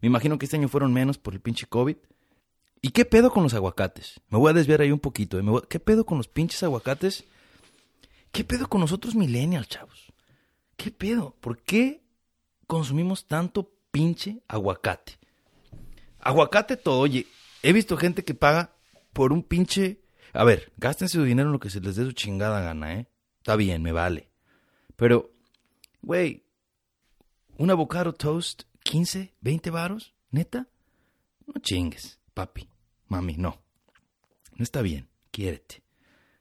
me 0.00 0.06
imagino 0.06 0.38
que 0.38 0.46
este 0.46 0.56
año 0.56 0.68
fueron 0.68 0.92
menos 0.92 1.18
por 1.18 1.34
el 1.34 1.40
pinche 1.40 1.66
COVID. 1.66 1.96
¿Y 2.82 2.90
qué 2.90 3.04
pedo 3.04 3.30
con 3.30 3.42
los 3.42 3.54
aguacates? 3.54 4.20
Me 4.30 4.38
voy 4.38 4.50
a 4.50 4.54
desviar 4.54 4.80
ahí 4.80 4.90
un 4.90 5.00
poquito. 5.00 5.38
¿eh? 5.38 5.44
¿Qué 5.68 5.78
pedo 5.80 6.04
con 6.04 6.18
los 6.18 6.28
pinches 6.28 6.62
aguacates? 6.62 7.24
¿Qué 8.32 8.44
pedo 8.44 8.68
con 8.68 8.80
nosotros 8.80 9.14
millennials, 9.14 9.68
chavos? 9.68 10.12
¿Qué 10.76 10.90
pedo? 10.90 11.36
¿Por 11.40 11.58
qué 11.58 12.02
consumimos 12.66 13.26
tanto 13.26 13.70
pinche 13.90 14.42
aguacate? 14.48 15.18
Aguacate 16.20 16.76
todo. 16.76 17.00
Oye, 17.00 17.26
he 17.62 17.72
visto 17.72 17.96
gente 17.96 18.24
que 18.24 18.34
paga 18.34 18.72
por 19.12 19.32
un 19.32 19.42
pinche... 19.42 20.00
A 20.32 20.44
ver, 20.44 20.72
gástense 20.78 21.18
su 21.18 21.24
dinero 21.24 21.48
en 21.48 21.52
lo 21.52 21.60
que 21.60 21.70
se 21.70 21.80
les 21.80 21.96
dé 21.96 22.04
su 22.04 22.12
chingada 22.12 22.60
gana, 22.60 22.94
¿eh? 22.94 23.08
Está 23.38 23.56
bien, 23.56 23.82
me 23.82 23.92
vale. 23.92 24.30
Pero, 24.96 25.32
güey, 26.02 26.44
un 27.58 27.70
avocado 27.70 28.14
toast 28.14 28.62
15, 28.84 29.34
20 29.40 29.70
varos, 29.70 30.14
neta. 30.30 30.68
No 31.46 31.60
chingues, 31.60 32.18
papi, 32.34 32.68
mami, 33.08 33.36
no. 33.36 33.60
No 34.56 34.62
está 34.62 34.82
bien, 34.82 35.08
quiérete. 35.30 35.82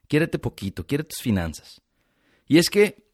Quiérete 0.08 0.40
poquito, 0.40 0.86
quiere 0.86 1.04
tus 1.04 1.22
finanzas. 1.22 1.82
Y 2.48 2.58
es 2.58 2.70
que 2.70 3.08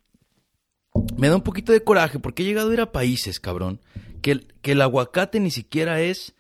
me 1.18 1.30
da 1.30 1.36
un 1.36 1.44
poquito 1.44 1.72
de 1.72 1.84
coraje 1.84 2.20
porque 2.20 2.44
he 2.44 2.46
llegado 2.46 2.70
a 2.70 2.74
ir 2.74 2.82
a 2.82 2.92
países, 2.92 3.40
cabrón, 3.40 3.82
que 4.22 4.32
el, 4.32 4.54
que 4.62 4.72
el 4.72 4.82
aguacate 4.82 5.40
ni 5.40 5.52
siquiera 5.52 6.02
es 6.02 6.34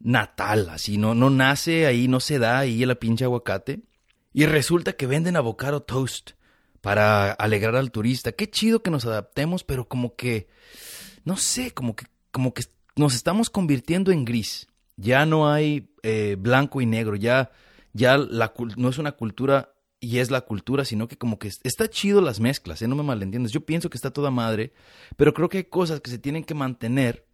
natal, 0.00 0.68
así, 0.68 0.98
no, 0.98 1.14
no 1.14 1.30
nace 1.30 1.86
ahí, 1.86 2.08
no 2.08 2.20
se 2.20 2.38
da 2.38 2.58
ahí 2.58 2.82
el 2.82 2.96
pinche 2.96 3.24
aguacate. 3.24 3.82
Y 4.32 4.46
resulta 4.46 4.94
que 4.94 5.06
venden 5.06 5.36
avocado 5.36 5.82
toast 5.82 6.32
para 6.80 7.32
alegrar 7.32 7.76
al 7.76 7.92
turista. 7.92 8.32
Qué 8.32 8.50
chido 8.50 8.82
que 8.82 8.90
nos 8.90 9.06
adaptemos, 9.06 9.62
pero 9.62 9.88
como 9.88 10.16
que, 10.16 10.48
no 11.24 11.36
sé, 11.36 11.70
como 11.70 11.94
que 11.94 12.06
como 12.34 12.52
que 12.52 12.64
nos 12.96 13.14
estamos 13.14 13.48
convirtiendo 13.48 14.10
en 14.10 14.24
gris. 14.24 14.66
Ya 14.96 15.24
no 15.24 15.48
hay 15.48 15.94
eh, 16.02 16.36
blanco 16.36 16.80
y 16.80 16.86
negro, 16.86 17.14
ya, 17.14 17.52
ya 17.92 18.18
la, 18.18 18.52
no 18.76 18.88
es 18.88 18.98
una 18.98 19.12
cultura 19.12 19.72
y 20.00 20.18
es 20.18 20.32
la 20.32 20.40
cultura, 20.40 20.84
sino 20.84 21.06
que 21.06 21.16
como 21.16 21.38
que 21.38 21.48
está 21.62 21.88
chido 21.88 22.20
las 22.20 22.40
mezclas, 22.40 22.82
¿eh? 22.82 22.88
no 22.88 22.96
me 22.96 23.04
malentiendes. 23.04 23.52
Yo 23.52 23.64
pienso 23.64 23.88
que 23.88 23.96
está 23.96 24.10
toda 24.10 24.32
madre, 24.32 24.72
pero 25.16 25.32
creo 25.32 25.48
que 25.48 25.58
hay 25.58 25.64
cosas 25.64 26.00
que 26.00 26.10
se 26.10 26.18
tienen 26.18 26.42
que 26.42 26.54
mantener 26.54 27.24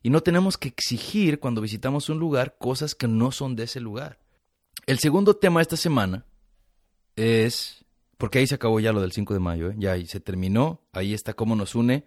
y 0.00 0.10
no 0.10 0.22
tenemos 0.22 0.56
que 0.56 0.68
exigir 0.68 1.40
cuando 1.40 1.60
visitamos 1.60 2.08
un 2.08 2.20
lugar 2.20 2.56
cosas 2.56 2.94
que 2.94 3.08
no 3.08 3.32
son 3.32 3.56
de 3.56 3.64
ese 3.64 3.80
lugar. 3.80 4.20
El 4.86 5.00
segundo 5.00 5.34
tema 5.34 5.58
de 5.58 5.62
esta 5.62 5.76
semana 5.76 6.24
es, 7.16 7.84
porque 8.16 8.38
ahí 8.38 8.46
se 8.46 8.54
acabó 8.54 8.78
ya 8.78 8.92
lo 8.92 9.00
del 9.00 9.10
5 9.10 9.34
de 9.34 9.40
mayo, 9.40 9.70
¿eh? 9.70 9.74
ya 9.76 9.92
ahí 9.92 10.06
se 10.06 10.20
terminó, 10.20 10.82
ahí 10.92 11.14
está 11.14 11.34
cómo 11.34 11.56
nos 11.56 11.74
une, 11.74 12.06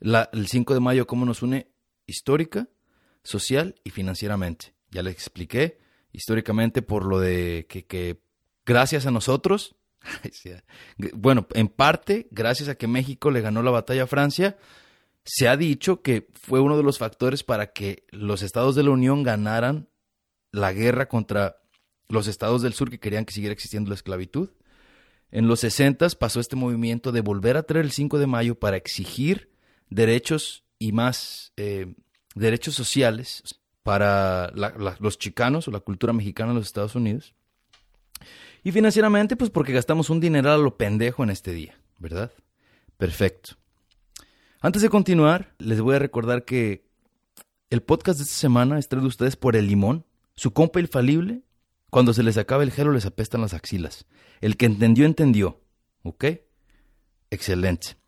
el 0.00 0.46
5 0.46 0.74
de 0.74 0.80
mayo 0.80 1.06
cómo 1.08 1.26
nos 1.26 1.42
une 1.42 1.71
histórica, 2.12 2.68
social 3.24 3.74
y 3.84 3.90
financieramente. 3.90 4.74
Ya 4.90 5.02
les 5.02 5.14
expliqué 5.14 5.78
históricamente 6.12 6.82
por 6.82 7.04
lo 7.04 7.18
de 7.18 7.66
que, 7.68 8.20
gracias 8.64 9.06
a 9.06 9.10
nosotros 9.10 9.74
Bueno, 11.14 11.46
en 11.54 11.68
parte, 11.68 12.28
gracias 12.30 12.68
a 12.68 12.74
que 12.74 12.86
México 12.86 13.30
le 13.30 13.40
ganó 13.40 13.62
la 13.62 13.70
batalla 13.70 14.04
a 14.04 14.08
Francia, 14.08 14.56
se 15.24 15.48
ha 15.48 15.56
dicho 15.56 16.02
que 16.02 16.28
fue 16.34 16.60
uno 16.60 16.76
de 16.76 16.82
los 16.82 16.98
factores 16.98 17.44
para 17.44 17.72
que 17.72 18.04
los 18.10 18.42
estados 18.42 18.74
de 18.74 18.82
la 18.82 18.90
Unión 18.90 19.22
ganaran 19.22 19.88
la 20.50 20.72
guerra 20.72 21.08
contra 21.08 21.62
los 22.08 22.26
estados 22.26 22.62
del 22.62 22.74
sur 22.74 22.90
que 22.90 22.98
querían 22.98 23.24
que 23.24 23.32
siguiera 23.32 23.52
existiendo 23.52 23.88
la 23.88 23.94
esclavitud. 23.94 24.50
En 25.30 25.46
los 25.46 25.60
60 25.60 26.08
pasó 26.18 26.40
este 26.40 26.56
movimiento 26.56 27.12
de 27.12 27.22
volver 27.22 27.56
a 27.56 27.62
traer 27.62 27.86
el 27.86 27.92
5 27.92 28.18
de 28.18 28.26
mayo 28.26 28.58
para 28.58 28.76
exigir 28.76 29.50
derechos 29.88 30.64
y 30.82 30.92
más 30.92 31.52
eh, 31.56 31.94
derechos 32.34 32.74
sociales 32.74 33.42
para 33.82 34.50
los 34.52 35.18
chicanos 35.18 35.68
o 35.68 35.70
la 35.70 35.80
cultura 35.80 36.12
mexicana 36.12 36.50
en 36.50 36.56
los 36.56 36.66
Estados 36.66 36.94
Unidos. 36.94 37.34
Y 38.64 38.72
financieramente, 38.72 39.36
pues 39.36 39.50
porque 39.50 39.72
gastamos 39.72 40.10
un 40.10 40.20
dineral 40.20 40.60
a 40.60 40.62
lo 40.62 40.76
pendejo 40.76 41.22
en 41.22 41.30
este 41.30 41.52
día, 41.52 41.78
¿verdad? 41.98 42.32
Perfecto. 42.96 43.56
Antes 44.60 44.82
de 44.82 44.88
continuar, 44.88 45.54
les 45.58 45.80
voy 45.80 45.96
a 45.96 45.98
recordar 45.98 46.44
que 46.44 46.88
el 47.70 47.82
podcast 47.82 48.18
de 48.18 48.24
esta 48.24 48.36
semana 48.36 48.78
es 48.78 48.88
traído 48.88 49.06
a 49.06 49.08
ustedes 49.08 49.36
por 49.36 49.56
El 49.56 49.66
Limón, 49.66 50.04
su 50.34 50.52
compa 50.52 50.80
infalible. 50.80 51.42
Cuando 51.90 52.14
se 52.14 52.22
les 52.22 52.38
acaba 52.38 52.62
el 52.62 52.72
gelo 52.72 52.92
les 52.92 53.06
apestan 53.06 53.42
las 53.42 53.54
axilas. 53.54 54.06
El 54.40 54.56
que 54.56 54.66
entendió, 54.66 55.04
entendió. 55.04 55.60
¿Ok? 56.02 56.24
Excelente. 57.30 58.01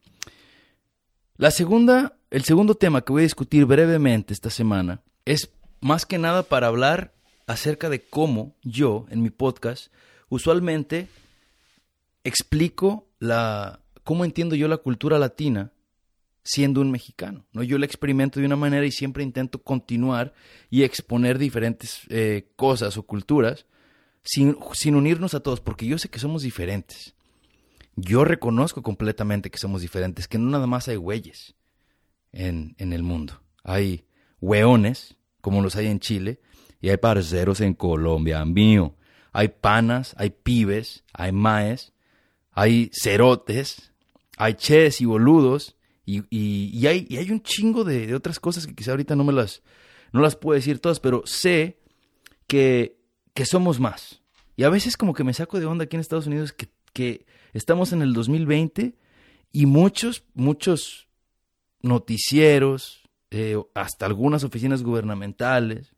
La 1.37 1.51
segunda, 1.51 2.17
el 2.31 2.45
segundo 2.45 2.77
tema 2.77 3.03
que 3.03 3.13
voy 3.13 3.23
a 3.23 3.25
discutir 3.25 3.65
brevemente 3.65 4.33
esta 4.33 4.51
semana 4.51 5.03
es 5.25 5.51
más 5.81 6.07
que 6.07 6.17
nada 6.17 6.45
para 6.45 6.69
hablar 6.69 7.13
acerca 7.49 7.91
de 7.91 8.01
cómo 8.03 8.55
yo, 8.63 9.07
en 9.11 9.21
mi 9.21 9.31
podcast, 9.31 9.93
usualmente 10.29 11.09
explico 12.23 13.09
la 13.19 13.81
cómo 14.05 14.25
entiendo 14.25 14.55
yo 14.55 14.69
la 14.69 14.77
cultura 14.77 15.19
latina 15.19 15.73
siendo 16.45 16.81
un 16.81 16.93
mexicano. 16.93 17.45
¿no? 17.53 17.65
Yo 17.65 17.79
la 17.79 17.87
experimento 17.87 18.39
de 18.39 18.47
una 18.47 18.55
manera 18.55 18.87
y 18.87 18.93
siempre 18.93 19.25
intento 19.25 19.61
continuar 19.61 20.35
y 20.71 20.85
exponer 20.85 21.39
diferentes 21.39 22.03
eh, 22.11 22.47
cosas 22.55 22.97
o 22.97 23.03
culturas 23.03 23.67
sin, 24.23 24.57
sin 24.73 24.95
unirnos 24.95 25.35
a 25.35 25.41
todos, 25.41 25.61
porque 25.61 25.87
yo 25.87 25.99
sé 25.99 26.09
que 26.09 26.21
somos 26.21 26.43
diferentes. 26.43 27.14
Yo 27.97 28.25
reconozco 28.25 28.83
completamente 28.83 29.51
que 29.51 29.59
somos 29.59 29.83
diferentes, 29.83 30.29
que 30.29 30.39
no 30.39 30.51
nada 30.51 30.67
más 30.67 30.89
hay 30.89 30.97
güeyes 30.97 31.55
en, 32.33 32.75
en 32.79 32.93
el 32.93 33.03
mundo. 33.03 33.41
Hay 33.63 34.07
hueones, 34.41 35.17
como 35.41 35.63
los 35.63 35.77
hay 35.77 35.87
en 35.87 36.01
Chile, 36.01 36.41
y 36.81 36.91
hay 36.91 36.97
parceros 36.97 37.61
en 37.61 37.75
Colombia, 37.75 38.45
mío 38.45 38.97
hay 39.35 39.49
panas, 39.49 40.15
hay 40.17 40.31
pibes, 40.31 41.03
hay 41.13 41.33
maes, 41.33 41.93
hay 42.53 42.89
cerotes, 42.95 43.93
hay 44.37 44.55
ches 44.55 45.01
y 45.01 45.07
boludos, 45.07 45.77
y, 46.07 46.23
y, 46.31 46.87
hay, 46.87 47.05
y 47.11 47.17
hay, 47.17 47.31
un 47.33 47.43
chingo 47.43 47.83
de, 47.83 48.15
otras 48.15 48.39
cosas 48.39 48.67
que 48.67 48.77
quizá 48.77 48.93
ahorita 48.93 49.17
no 49.17 49.25
me 49.25 49.33
las, 49.33 49.63
no 50.13 50.21
las 50.21 50.37
puedo 50.37 50.55
decir 50.55 50.79
todas, 50.79 51.01
pero 51.01 51.23
sé 51.27 51.81
que, 52.47 52.97
que 53.35 53.45
somos 53.45 53.81
más. 53.81 54.23
Y 54.55 54.63
a 54.63 54.71
veces 54.71 54.97
como 54.97 55.15
que 55.15 55.25
me 55.25 55.35
saco 55.35 55.59
de 55.59 55.67
onda 55.67 55.85
aquí 55.85 55.97
en 55.97 56.01
Estados 56.01 56.29
Unidos 56.29 56.53
que, 56.53 56.69
que 56.93 57.27
estamos 57.55 57.93
en 57.93 58.03
el 58.03 58.13
2020 58.13 58.95
y 59.53 59.67
muchos, 59.67 60.25
muchos 60.35 61.09
noticieros, 61.81 63.03
eh, 63.31 63.57
hasta 63.75 64.07
algunas 64.07 64.45
oficinas 64.45 64.83
gubernamentales, 64.83 65.95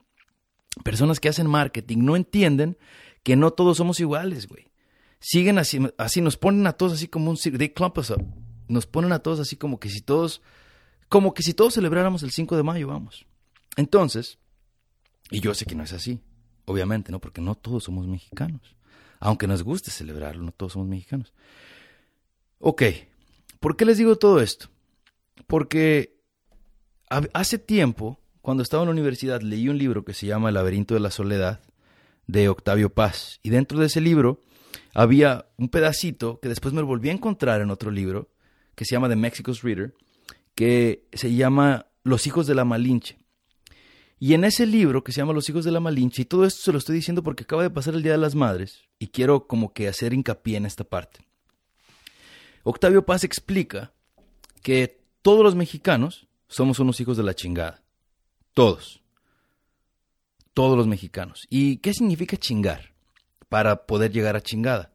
personas 0.85 1.19
que 1.19 1.29
hacen 1.29 1.49
marketing, 1.49 1.99
no 1.99 2.15
entienden 2.15 2.77
que 3.23 3.35
no 3.35 3.51
todos 3.51 3.79
somos 3.79 3.99
iguales, 3.99 4.47
güey. 4.47 4.69
Siguen 5.19 5.59
así, 5.59 5.81
así 5.99 6.21
nos 6.21 6.37
ponen 6.37 6.67
a 6.67 6.75
todos 6.75 6.93
así 6.93 7.09
como 7.09 7.31
un 7.31 7.37
they 7.37 7.71
clump 7.71 7.99
us 7.99 8.11
up. 8.11 8.25
Nos 8.69 8.87
ponen 8.87 9.13
a 9.13 9.21
todos 9.21 9.41
así 9.41 9.57
como 9.57 9.81
que 9.81 9.89
si 9.89 10.01
todos, 10.01 10.43
como 11.09 11.35
que 11.35 11.43
si 11.43 11.55
todos 11.55 11.75
celebráramos 11.75 12.23
el 12.23 12.31
5 12.31 12.57
de 12.57 12.63
mayo, 12.63 12.89
vamos. 12.89 13.27
Entonces, 13.77 14.39
y 15.31 15.41
yo 15.41 15.55
sé 15.55 15.65
que 15.65 15.75
no 15.75 15.83
es 15.83 15.93
así, 15.93 16.21
obviamente, 16.67 17.11
¿no? 17.11 17.21
Porque 17.21 17.41
no 17.41 17.55
todos 17.55 17.85
somos 17.85 18.07
mexicanos. 18.07 18.76
Aunque 19.21 19.47
nos 19.47 19.63
guste 19.63 19.91
celebrarlo, 19.91 20.43
no 20.43 20.53
todos 20.53 20.73
somos 20.73 20.89
mexicanos. 20.89 21.33
Ok, 22.59 22.83
¿por 23.61 23.77
qué 23.77 23.85
les 23.85 23.99
digo 23.99 24.17
todo 24.17 24.41
esto? 24.41 24.69
Porque 25.47 26.17
hace 27.09 27.59
tiempo, 27.59 28.21
cuando 28.41 28.63
estaba 28.63 28.83
en 28.83 28.89
la 28.89 28.93
universidad, 28.93 29.41
leí 29.43 29.69
un 29.69 29.79
libro 29.79 30.05
que 30.05 30.15
se 30.15 30.27
llama 30.27 30.49
El 30.49 30.55
laberinto 30.55 30.95
de 30.95 31.01
la 31.01 31.11
soledad 31.11 31.61
de 32.27 32.49
Octavio 32.49 32.91
Paz. 32.91 33.41
Y 33.43 33.51
dentro 33.51 33.79
de 33.79 33.87
ese 33.87 34.01
libro 34.01 34.43
había 34.95 35.47
un 35.57 35.69
pedacito 35.69 36.41
que 36.41 36.49
después 36.49 36.75
me 36.75 36.83
volví 36.83 37.09
a 37.09 37.13
encontrar 37.13 37.61
en 37.61 37.71
otro 37.71 37.91
libro, 37.91 38.31
que 38.75 38.85
se 38.85 38.93
llama 38.93 39.09
The 39.09 39.17
Mexico's 39.17 39.63
Reader, 39.63 39.95
que 40.55 41.07
se 41.13 41.35
llama 41.35 41.87
Los 42.03 42.27
hijos 42.27 42.47
de 42.47 42.55
la 42.55 42.65
Malinche. 42.65 43.19
Y 44.19 44.35
en 44.35 44.45
ese 44.45 44.67
libro 44.67 45.05
que 45.05 45.13
se 45.13 45.21
llama 45.21 45.33
Los 45.33 45.49
hijos 45.49 45.65
de 45.65 45.73
la 45.73 45.81
Malinche, 45.81 46.23
y 46.23 46.25
todo 46.25 46.47
esto 46.47 46.63
se 46.63 46.73
lo 46.73 46.79
estoy 46.79 46.97
diciendo 46.97 47.23
porque 47.23 47.45
acaba 47.45 47.63
de 47.63 47.71
pasar 47.71 47.95
el 47.95 48.03
Día 48.03 48.13
de 48.13 48.19
las 48.19 48.35
Madres, 48.35 48.85
y 48.99 49.09
quiero 49.09 49.47
como 49.47 49.73
que 49.73 49.89
hacer 49.89 50.15
hincapié 50.15 50.57
en 50.57 50.67
esta 50.67 50.85
parte. 50.85 51.21
Octavio 52.63 53.05
Paz 53.05 53.25
explica 53.25 53.93
que 54.63 55.01
todos 55.23 55.45
los 55.45 55.55
mexicanos 55.55 56.27
somos 56.49 56.79
unos 56.79 57.01
hijos 57.01 57.17
de 57.17 57.23
la 57.23 57.35
chingada. 57.35 57.83
Todos 58.55 59.03
todos 60.57 60.79
los 60.79 60.87
mexicanos. 60.87 61.47
¿Y 61.51 61.77
qué 61.77 61.93
significa 61.93 62.39
chingar? 62.39 62.95
Para 63.51 63.85
poder 63.85 64.11
llegar 64.11 64.37
a 64.37 64.41
chingada. 64.41 64.91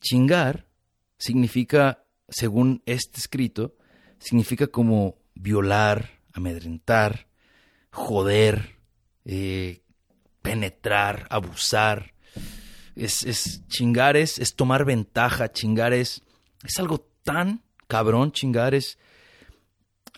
Chingar 0.00 0.66
significa, 1.18 2.04
según 2.28 2.82
este 2.84 3.20
escrito, 3.20 3.76
significa 4.18 4.66
como 4.66 5.18
violar, 5.36 6.18
amedrentar, 6.32 7.27
joder, 7.90 8.76
eh, 9.24 9.82
penetrar, 10.42 11.26
abusar. 11.30 12.14
Es, 12.96 13.22
es 13.24 13.66
chingar 13.68 14.16
es, 14.16 14.38
es, 14.38 14.56
tomar 14.56 14.84
ventaja, 14.84 15.52
chingar 15.52 15.92
es, 15.92 16.22
es 16.64 16.78
algo 16.78 17.08
tan 17.22 17.62
cabrón, 17.86 18.32
chingar 18.32 18.74
es 18.74 18.98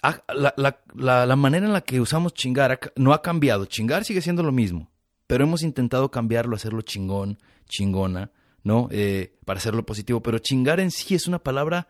la, 0.02 0.54
la, 0.56 1.26
la, 1.26 1.36
manera 1.36 1.66
en 1.66 1.72
la 1.72 1.82
que 1.82 2.00
usamos 2.00 2.32
chingar 2.32 2.92
no 2.96 3.12
ha 3.12 3.22
cambiado. 3.22 3.66
Chingar 3.66 4.04
sigue 4.04 4.22
siendo 4.22 4.42
lo 4.42 4.52
mismo, 4.52 4.90
pero 5.26 5.44
hemos 5.44 5.62
intentado 5.62 6.10
cambiarlo, 6.10 6.56
hacerlo 6.56 6.82
chingón, 6.82 7.38
chingona, 7.68 8.30
¿no? 8.62 8.88
Eh, 8.90 9.36
para 9.44 9.58
hacerlo 9.58 9.84
positivo. 9.84 10.22
Pero 10.22 10.38
chingar 10.38 10.80
en 10.80 10.90
sí 10.90 11.14
es 11.14 11.26
una 11.26 11.38
palabra 11.38 11.86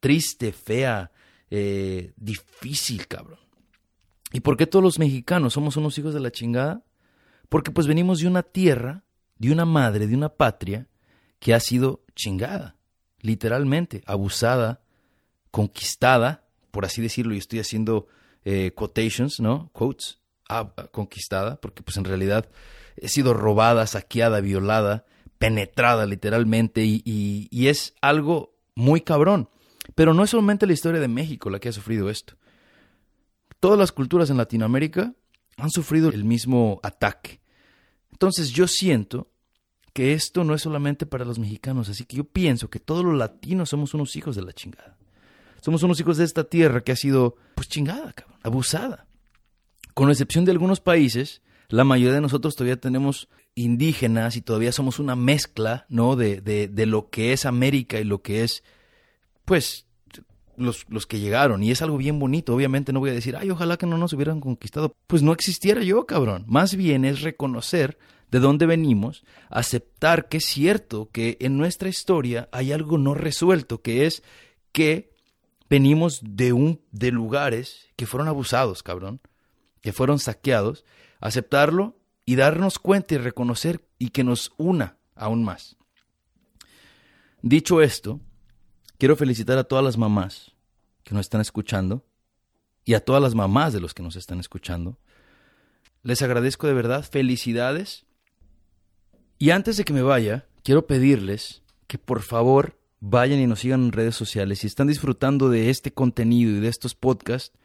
triste, 0.00 0.52
fea, 0.52 1.10
eh, 1.50 2.12
difícil, 2.16 3.06
cabrón. 3.06 3.45
¿Y 4.36 4.40
por 4.40 4.58
qué 4.58 4.66
todos 4.66 4.82
los 4.82 4.98
mexicanos 4.98 5.54
somos 5.54 5.78
unos 5.78 5.96
hijos 5.96 6.12
de 6.12 6.20
la 6.20 6.30
chingada? 6.30 6.84
Porque 7.48 7.70
pues 7.70 7.86
venimos 7.86 8.18
de 8.18 8.26
una 8.26 8.42
tierra, 8.42 9.02
de 9.38 9.50
una 9.50 9.64
madre, 9.64 10.06
de 10.06 10.14
una 10.14 10.28
patria 10.28 10.88
que 11.38 11.54
ha 11.54 11.60
sido 11.60 12.04
chingada, 12.14 12.76
literalmente, 13.22 14.02
abusada, 14.04 14.82
conquistada 15.50 16.46
por 16.70 16.84
así 16.84 17.00
decirlo, 17.00 17.34
y 17.34 17.38
estoy 17.38 17.60
haciendo 17.60 18.08
eh, 18.44 18.72
quotations, 18.74 19.40
¿no? 19.40 19.70
Quotes, 19.72 20.18
ah, 20.50 20.74
conquistada, 20.92 21.58
porque 21.58 21.82
pues 21.82 21.96
en 21.96 22.04
realidad 22.04 22.50
he 22.98 23.08
sido 23.08 23.32
robada, 23.32 23.86
saqueada, 23.86 24.42
violada, 24.42 25.06
penetrada 25.38 26.04
literalmente, 26.04 26.84
y, 26.84 27.00
y 27.50 27.68
es 27.68 27.94
algo 28.02 28.54
muy 28.74 29.00
cabrón. 29.00 29.48
Pero 29.94 30.12
no 30.12 30.22
es 30.22 30.28
solamente 30.28 30.66
la 30.66 30.74
historia 30.74 31.00
de 31.00 31.08
México 31.08 31.48
la 31.48 31.58
que 31.58 31.70
ha 31.70 31.72
sufrido 31.72 32.10
esto. 32.10 32.34
Todas 33.60 33.78
las 33.78 33.92
culturas 33.92 34.30
en 34.30 34.36
Latinoamérica 34.36 35.14
han 35.56 35.70
sufrido 35.70 36.10
el 36.10 36.24
mismo 36.24 36.80
ataque. 36.82 37.40
Entonces 38.12 38.50
yo 38.50 38.68
siento 38.68 39.30
que 39.92 40.12
esto 40.12 40.44
no 40.44 40.54
es 40.54 40.62
solamente 40.62 41.06
para 41.06 41.24
los 41.24 41.38
mexicanos, 41.38 41.88
así 41.88 42.04
que 42.04 42.16
yo 42.16 42.24
pienso 42.24 42.68
que 42.68 42.80
todos 42.80 43.04
los 43.04 43.16
latinos 43.16 43.70
somos 43.70 43.94
unos 43.94 44.14
hijos 44.16 44.36
de 44.36 44.42
la 44.42 44.52
chingada. 44.52 44.96
Somos 45.62 45.82
unos 45.82 45.98
hijos 46.00 46.18
de 46.18 46.24
esta 46.24 46.44
tierra 46.44 46.82
que 46.82 46.92
ha 46.92 46.96
sido, 46.96 47.36
pues 47.54 47.68
chingada, 47.68 48.12
cabrón, 48.12 48.38
abusada. 48.42 49.06
Con 49.94 50.10
excepción 50.10 50.44
de 50.44 50.52
algunos 50.52 50.80
países, 50.80 51.40
la 51.68 51.84
mayoría 51.84 52.14
de 52.14 52.20
nosotros 52.20 52.54
todavía 52.54 52.78
tenemos 52.78 53.28
indígenas 53.54 54.36
y 54.36 54.42
todavía 54.42 54.70
somos 54.70 54.98
una 54.98 55.16
mezcla, 55.16 55.86
¿no? 55.88 56.14
De, 56.14 56.42
de, 56.42 56.68
de 56.68 56.86
lo 56.86 57.08
que 57.08 57.32
es 57.32 57.46
América 57.46 57.98
y 57.98 58.04
lo 58.04 58.20
que 58.20 58.44
es, 58.44 58.62
pues, 59.46 59.85
los, 60.56 60.86
los, 60.88 61.06
que 61.06 61.20
llegaron. 61.20 61.62
Y 61.62 61.70
es 61.70 61.82
algo 61.82 61.96
bien 61.96 62.18
bonito. 62.18 62.54
Obviamente 62.54 62.92
no 62.92 63.00
voy 63.00 63.10
a 63.10 63.14
decir, 63.14 63.36
ay, 63.36 63.50
ojalá 63.50 63.76
que 63.76 63.86
no 63.86 63.98
nos 63.98 64.12
hubieran 64.12 64.40
conquistado. 64.40 64.94
Pues 65.06 65.22
no 65.22 65.32
existiera 65.32 65.82
yo, 65.82 66.06
cabrón. 66.06 66.44
Más 66.46 66.74
bien 66.76 67.04
es 67.04 67.22
reconocer 67.22 67.98
de 68.30 68.40
dónde 68.40 68.66
venimos, 68.66 69.24
aceptar 69.48 70.28
que 70.28 70.38
es 70.38 70.46
cierto 70.46 71.10
que 71.12 71.36
en 71.40 71.56
nuestra 71.56 71.88
historia 71.88 72.48
hay 72.52 72.72
algo 72.72 72.98
no 72.98 73.14
resuelto, 73.14 73.82
que 73.82 74.06
es 74.06 74.22
que 74.72 75.14
venimos 75.70 76.20
de, 76.22 76.52
un, 76.52 76.80
de 76.90 77.12
lugares 77.12 77.88
que 77.96 78.06
fueron 78.06 78.28
abusados, 78.28 78.82
cabrón, 78.82 79.20
que 79.80 79.92
fueron 79.92 80.18
saqueados, 80.18 80.84
aceptarlo 81.20 81.96
y 82.24 82.36
darnos 82.36 82.78
cuenta 82.78 83.14
y 83.14 83.18
reconocer 83.18 83.86
y 83.98 84.10
que 84.10 84.24
nos 84.24 84.52
una 84.56 84.96
aún 85.14 85.44
más. 85.44 85.76
Dicho 87.42 87.80
esto, 87.80 88.20
quiero 88.98 89.16
felicitar 89.16 89.58
a 89.58 89.64
todas 89.64 89.84
las 89.84 89.96
mamás 89.96 90.52
que 91.04 91.14
nos 91.14 91.26
están 91.26 91.40
escuchando 91.40 92.04
y 92.84 92.94
a 92.94 93.04
todas 93.04 93.22
las 93.22 93.34
mamás 93.34 93.72
de 93.72 93.80
los 93.80 93.94
que 93.94 94.02
nos 94.02 94.16
están 94.16 94.40
escuchando. 94.40 94.98
Les 96.02 96.22
agradezco 96.22 96.66
de 96.66 96.74
verdad, 96.74 97.04
felicidades. 97.04 98.04
Y 99.38 99.50
antes 99.50 99.76
de 99.76 99.84
que 99.84 99.92
me 99.92 100.02
vaya, 100.02 100.46
quiero 100.62 100.86
pedirles 100.86 101.62
que 101.86 101.98
por 101.98 102.22
favor 102.22 102.78
vayan 103.00 103.40
y 103.40 103.46
nos 103.46 103.60
sigan 103.60 103.84
en 103.84 103.92
redes 103.92 104.14
sociales. 104.14 104.60
Si 104.60 104.66
están 104.66 104.86
disfrutando 104.86 105.48
de 105.48 105.70
este 105.70 105.92
contenido 105.92 106.52
y 106.52 106.60
de 106.60 106.68
estos 106.68 106.94
podcasts, 106.94 107.56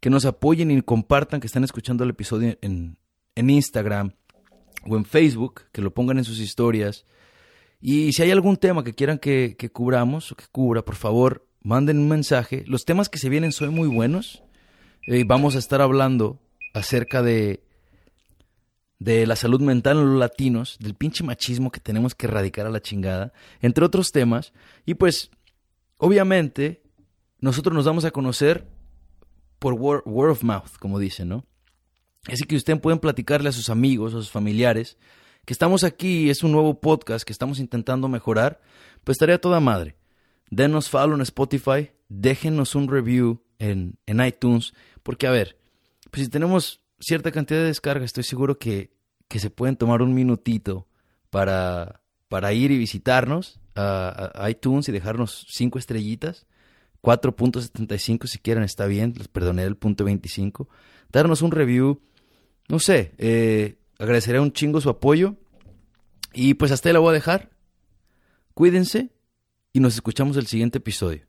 que 0.00 0.10
nos 0.10 0.24
apoyen 0.24 0.70
y 0.70 0.80
compartan 0.82 1.40
que 1.40 1.46
están 1.46 1.64
escuchando 1.64 2.04
el 2.04 2.10
episodio 2.10 2.56
en, 2.60 2.98
en 3.34 3.50
Instagram 3.50 4.12
o 4.84 4.96
en 4.96 5.04
Facebook, 5.04 5.62
que 5.72 5.82
lo 5.82 5.92
pongan 5.92 6.18
en 6.18 6.24
sus 6.24 6.38
historias. 6.38 7.04
Y 7.80 8.12
si 8.12 8.22
hay 8.22 8.30
algún 8.30 8.56
tema 8.56 8.82
que 8.82 8.94
quieran 8.94 9.18
que, 9.18 9.56
que 9.58 9.70
cubramos 9.70 10.32
o 10.32 10.36
que 10.36 10.46
cubra, 10.50 10.84
por 10.84 10.96
favor, 10.96 11.46
manden 11.62 11.98
un 11.98 12.08
mensaje. 12.08 12.64
Los 12.66 12.84
temas 12.84 13.08
que 13.08 13.18
se 13.18 13.28
vienen 13.28 13.52
son 13.52 13.74
muy 13.74 13.88
buenos. 13.88 14.42
Eh, 15.06 15.24
vamos 15.26 15.54
a 15.54 15.58
estar 15.58 15.80
hablando 15.80 16.40
acerca 16.74 17.22
de, 17.22 17.62
de 18.98 19.26
la 19.26 19.36
salud 19.36 19.60
mental 19.60 19.98
en 19.98 20.06
los 20.06 20.18
latinos, 20.18 20.76
del 20.80 20.94
pinche 20.94 21.24
machismo 21.24 21.70
que 21.70 21.80
tenemos 21.80 22.14
que 22.14 22.26
erradicar 22.26 22.66
a 22.66 22.70
la 22.70 22.82
chingada, 22.82 23.32
entre 23.60 23.84
otros 23.84 24.10
temas. 24.10 24.52
Y 24.84 24.94
pues, 24.94 25.30
obviamente, 25.98 26.82
nosotros 27.40 27.74
nos 27.74 27.84
vamos 27.84 28.04
a 28.04 28.10
conocer 28.10 28.66
por 29.58 29.74
word, 29.74 30.30
of 30.30 30.42
mouth, 30.42 30.76
como 30.78 30.98
dicen, 30.98 31.28
¿no? 31.28 31.44
Así 32.26 32.44
que 32.44 32.56
ustedes 32.56 32.80
pueden 32.80 32.98
platicarle 32.98 33.48
a 33.48 33.52
sus 33.52 33.70
amigos, 33.70 34.12
a 34.12 34.18
sus 34.18 34.30
familiares, 34.30 34.98
que 35.48 35.54
estamos 35.54 35.82
aquí, 35.82 36.28
es 36.28 36.42
un 36.42 36.52
nuevo 36.52 36.78
podcast 36.78 37.24
que 37.24 37.32
estamos 37.32 37.58
intentando 37.58 38.06
mejorar, 38.06 38.60
pues 39.02 39.14
estaría 39.14 39.40
toda 39.40 39.60
madre. 39.60 39.96
Denos 40.50 40.90
follow 40.90 41.14
en 41.14 41.22
Spotify, 41.22 41.90
déjenos 42.10 42.74
un 42.74 42.86
review 42.86 43.40
en, 43.58 43.98
en 44.04 44.22
iTunes, 44.22 44.74
porque 45.02 45.26
a 45.26 45.30
ver, 45.30 45.56
pues 46.10 46.24
si 46.26 46.30
tenemos 46.30 46.82
cierta 47.00 47.32
cantidad 47.32 47.60
de 47.60 47.68
descargas, 47.68 48.04
estoy 48.04 48.24
seguro 48.24 48.58
que, 48.58 48.92
que 49.26 49.38
se 49.38 49.48
pueden 49.48 49.76
tomar 49.76 50.02
un 50.02 50.12
minutito 50.12 50.86
para, 51.30 52.02
para 52.28 52.52
ir 52.52 52.70
y 52.70 52.76
visitarnos 52.76 53.58
a, 53.74 54.50
iTunes 54.50 54.86
y 54.90 54.92
dejarnos 54.92 55.46
cinco 55.48 55.78
estrellitas. 55.78 56.46
4.75 57.00 58.26
si 58.26 58.38
quieren, 58.38 58.64
está 58.64 58.84
bien, 58.84 59.14
les 59.16 59.28
perdoné 59.28 59.62
el 59.62 59.78
punto 59.78 60.04
25. 60.04 60.68
Darnos 61.10 61.40
un 61.40 61.52
review, 61.52 62.02
no 62.68 62.80
sé, 62.80 63.14
eh, 63.16 63.77
agradeceré 63.98 64.40
un 64.40 64.52
chingo 64.52 64.80
su 64.80 64.88
apoyo. 64.88 65.36
Y 66.32 66.54
pues 66.54 66.72
hasta 66.72 66.88
ahí 66.88 66.92
la 66.92 66.98
voy 66.98 67.10
a 67.10 67.14
dejar. 67.14 67.50
Cuídense 68.54 69.12
y 69.72 69.80
nos 69.80 69.94
escuchamos 69.94 70.36
el 70.36 70.46
siguiente 70.46 70.78
episodio. 70.78 71.27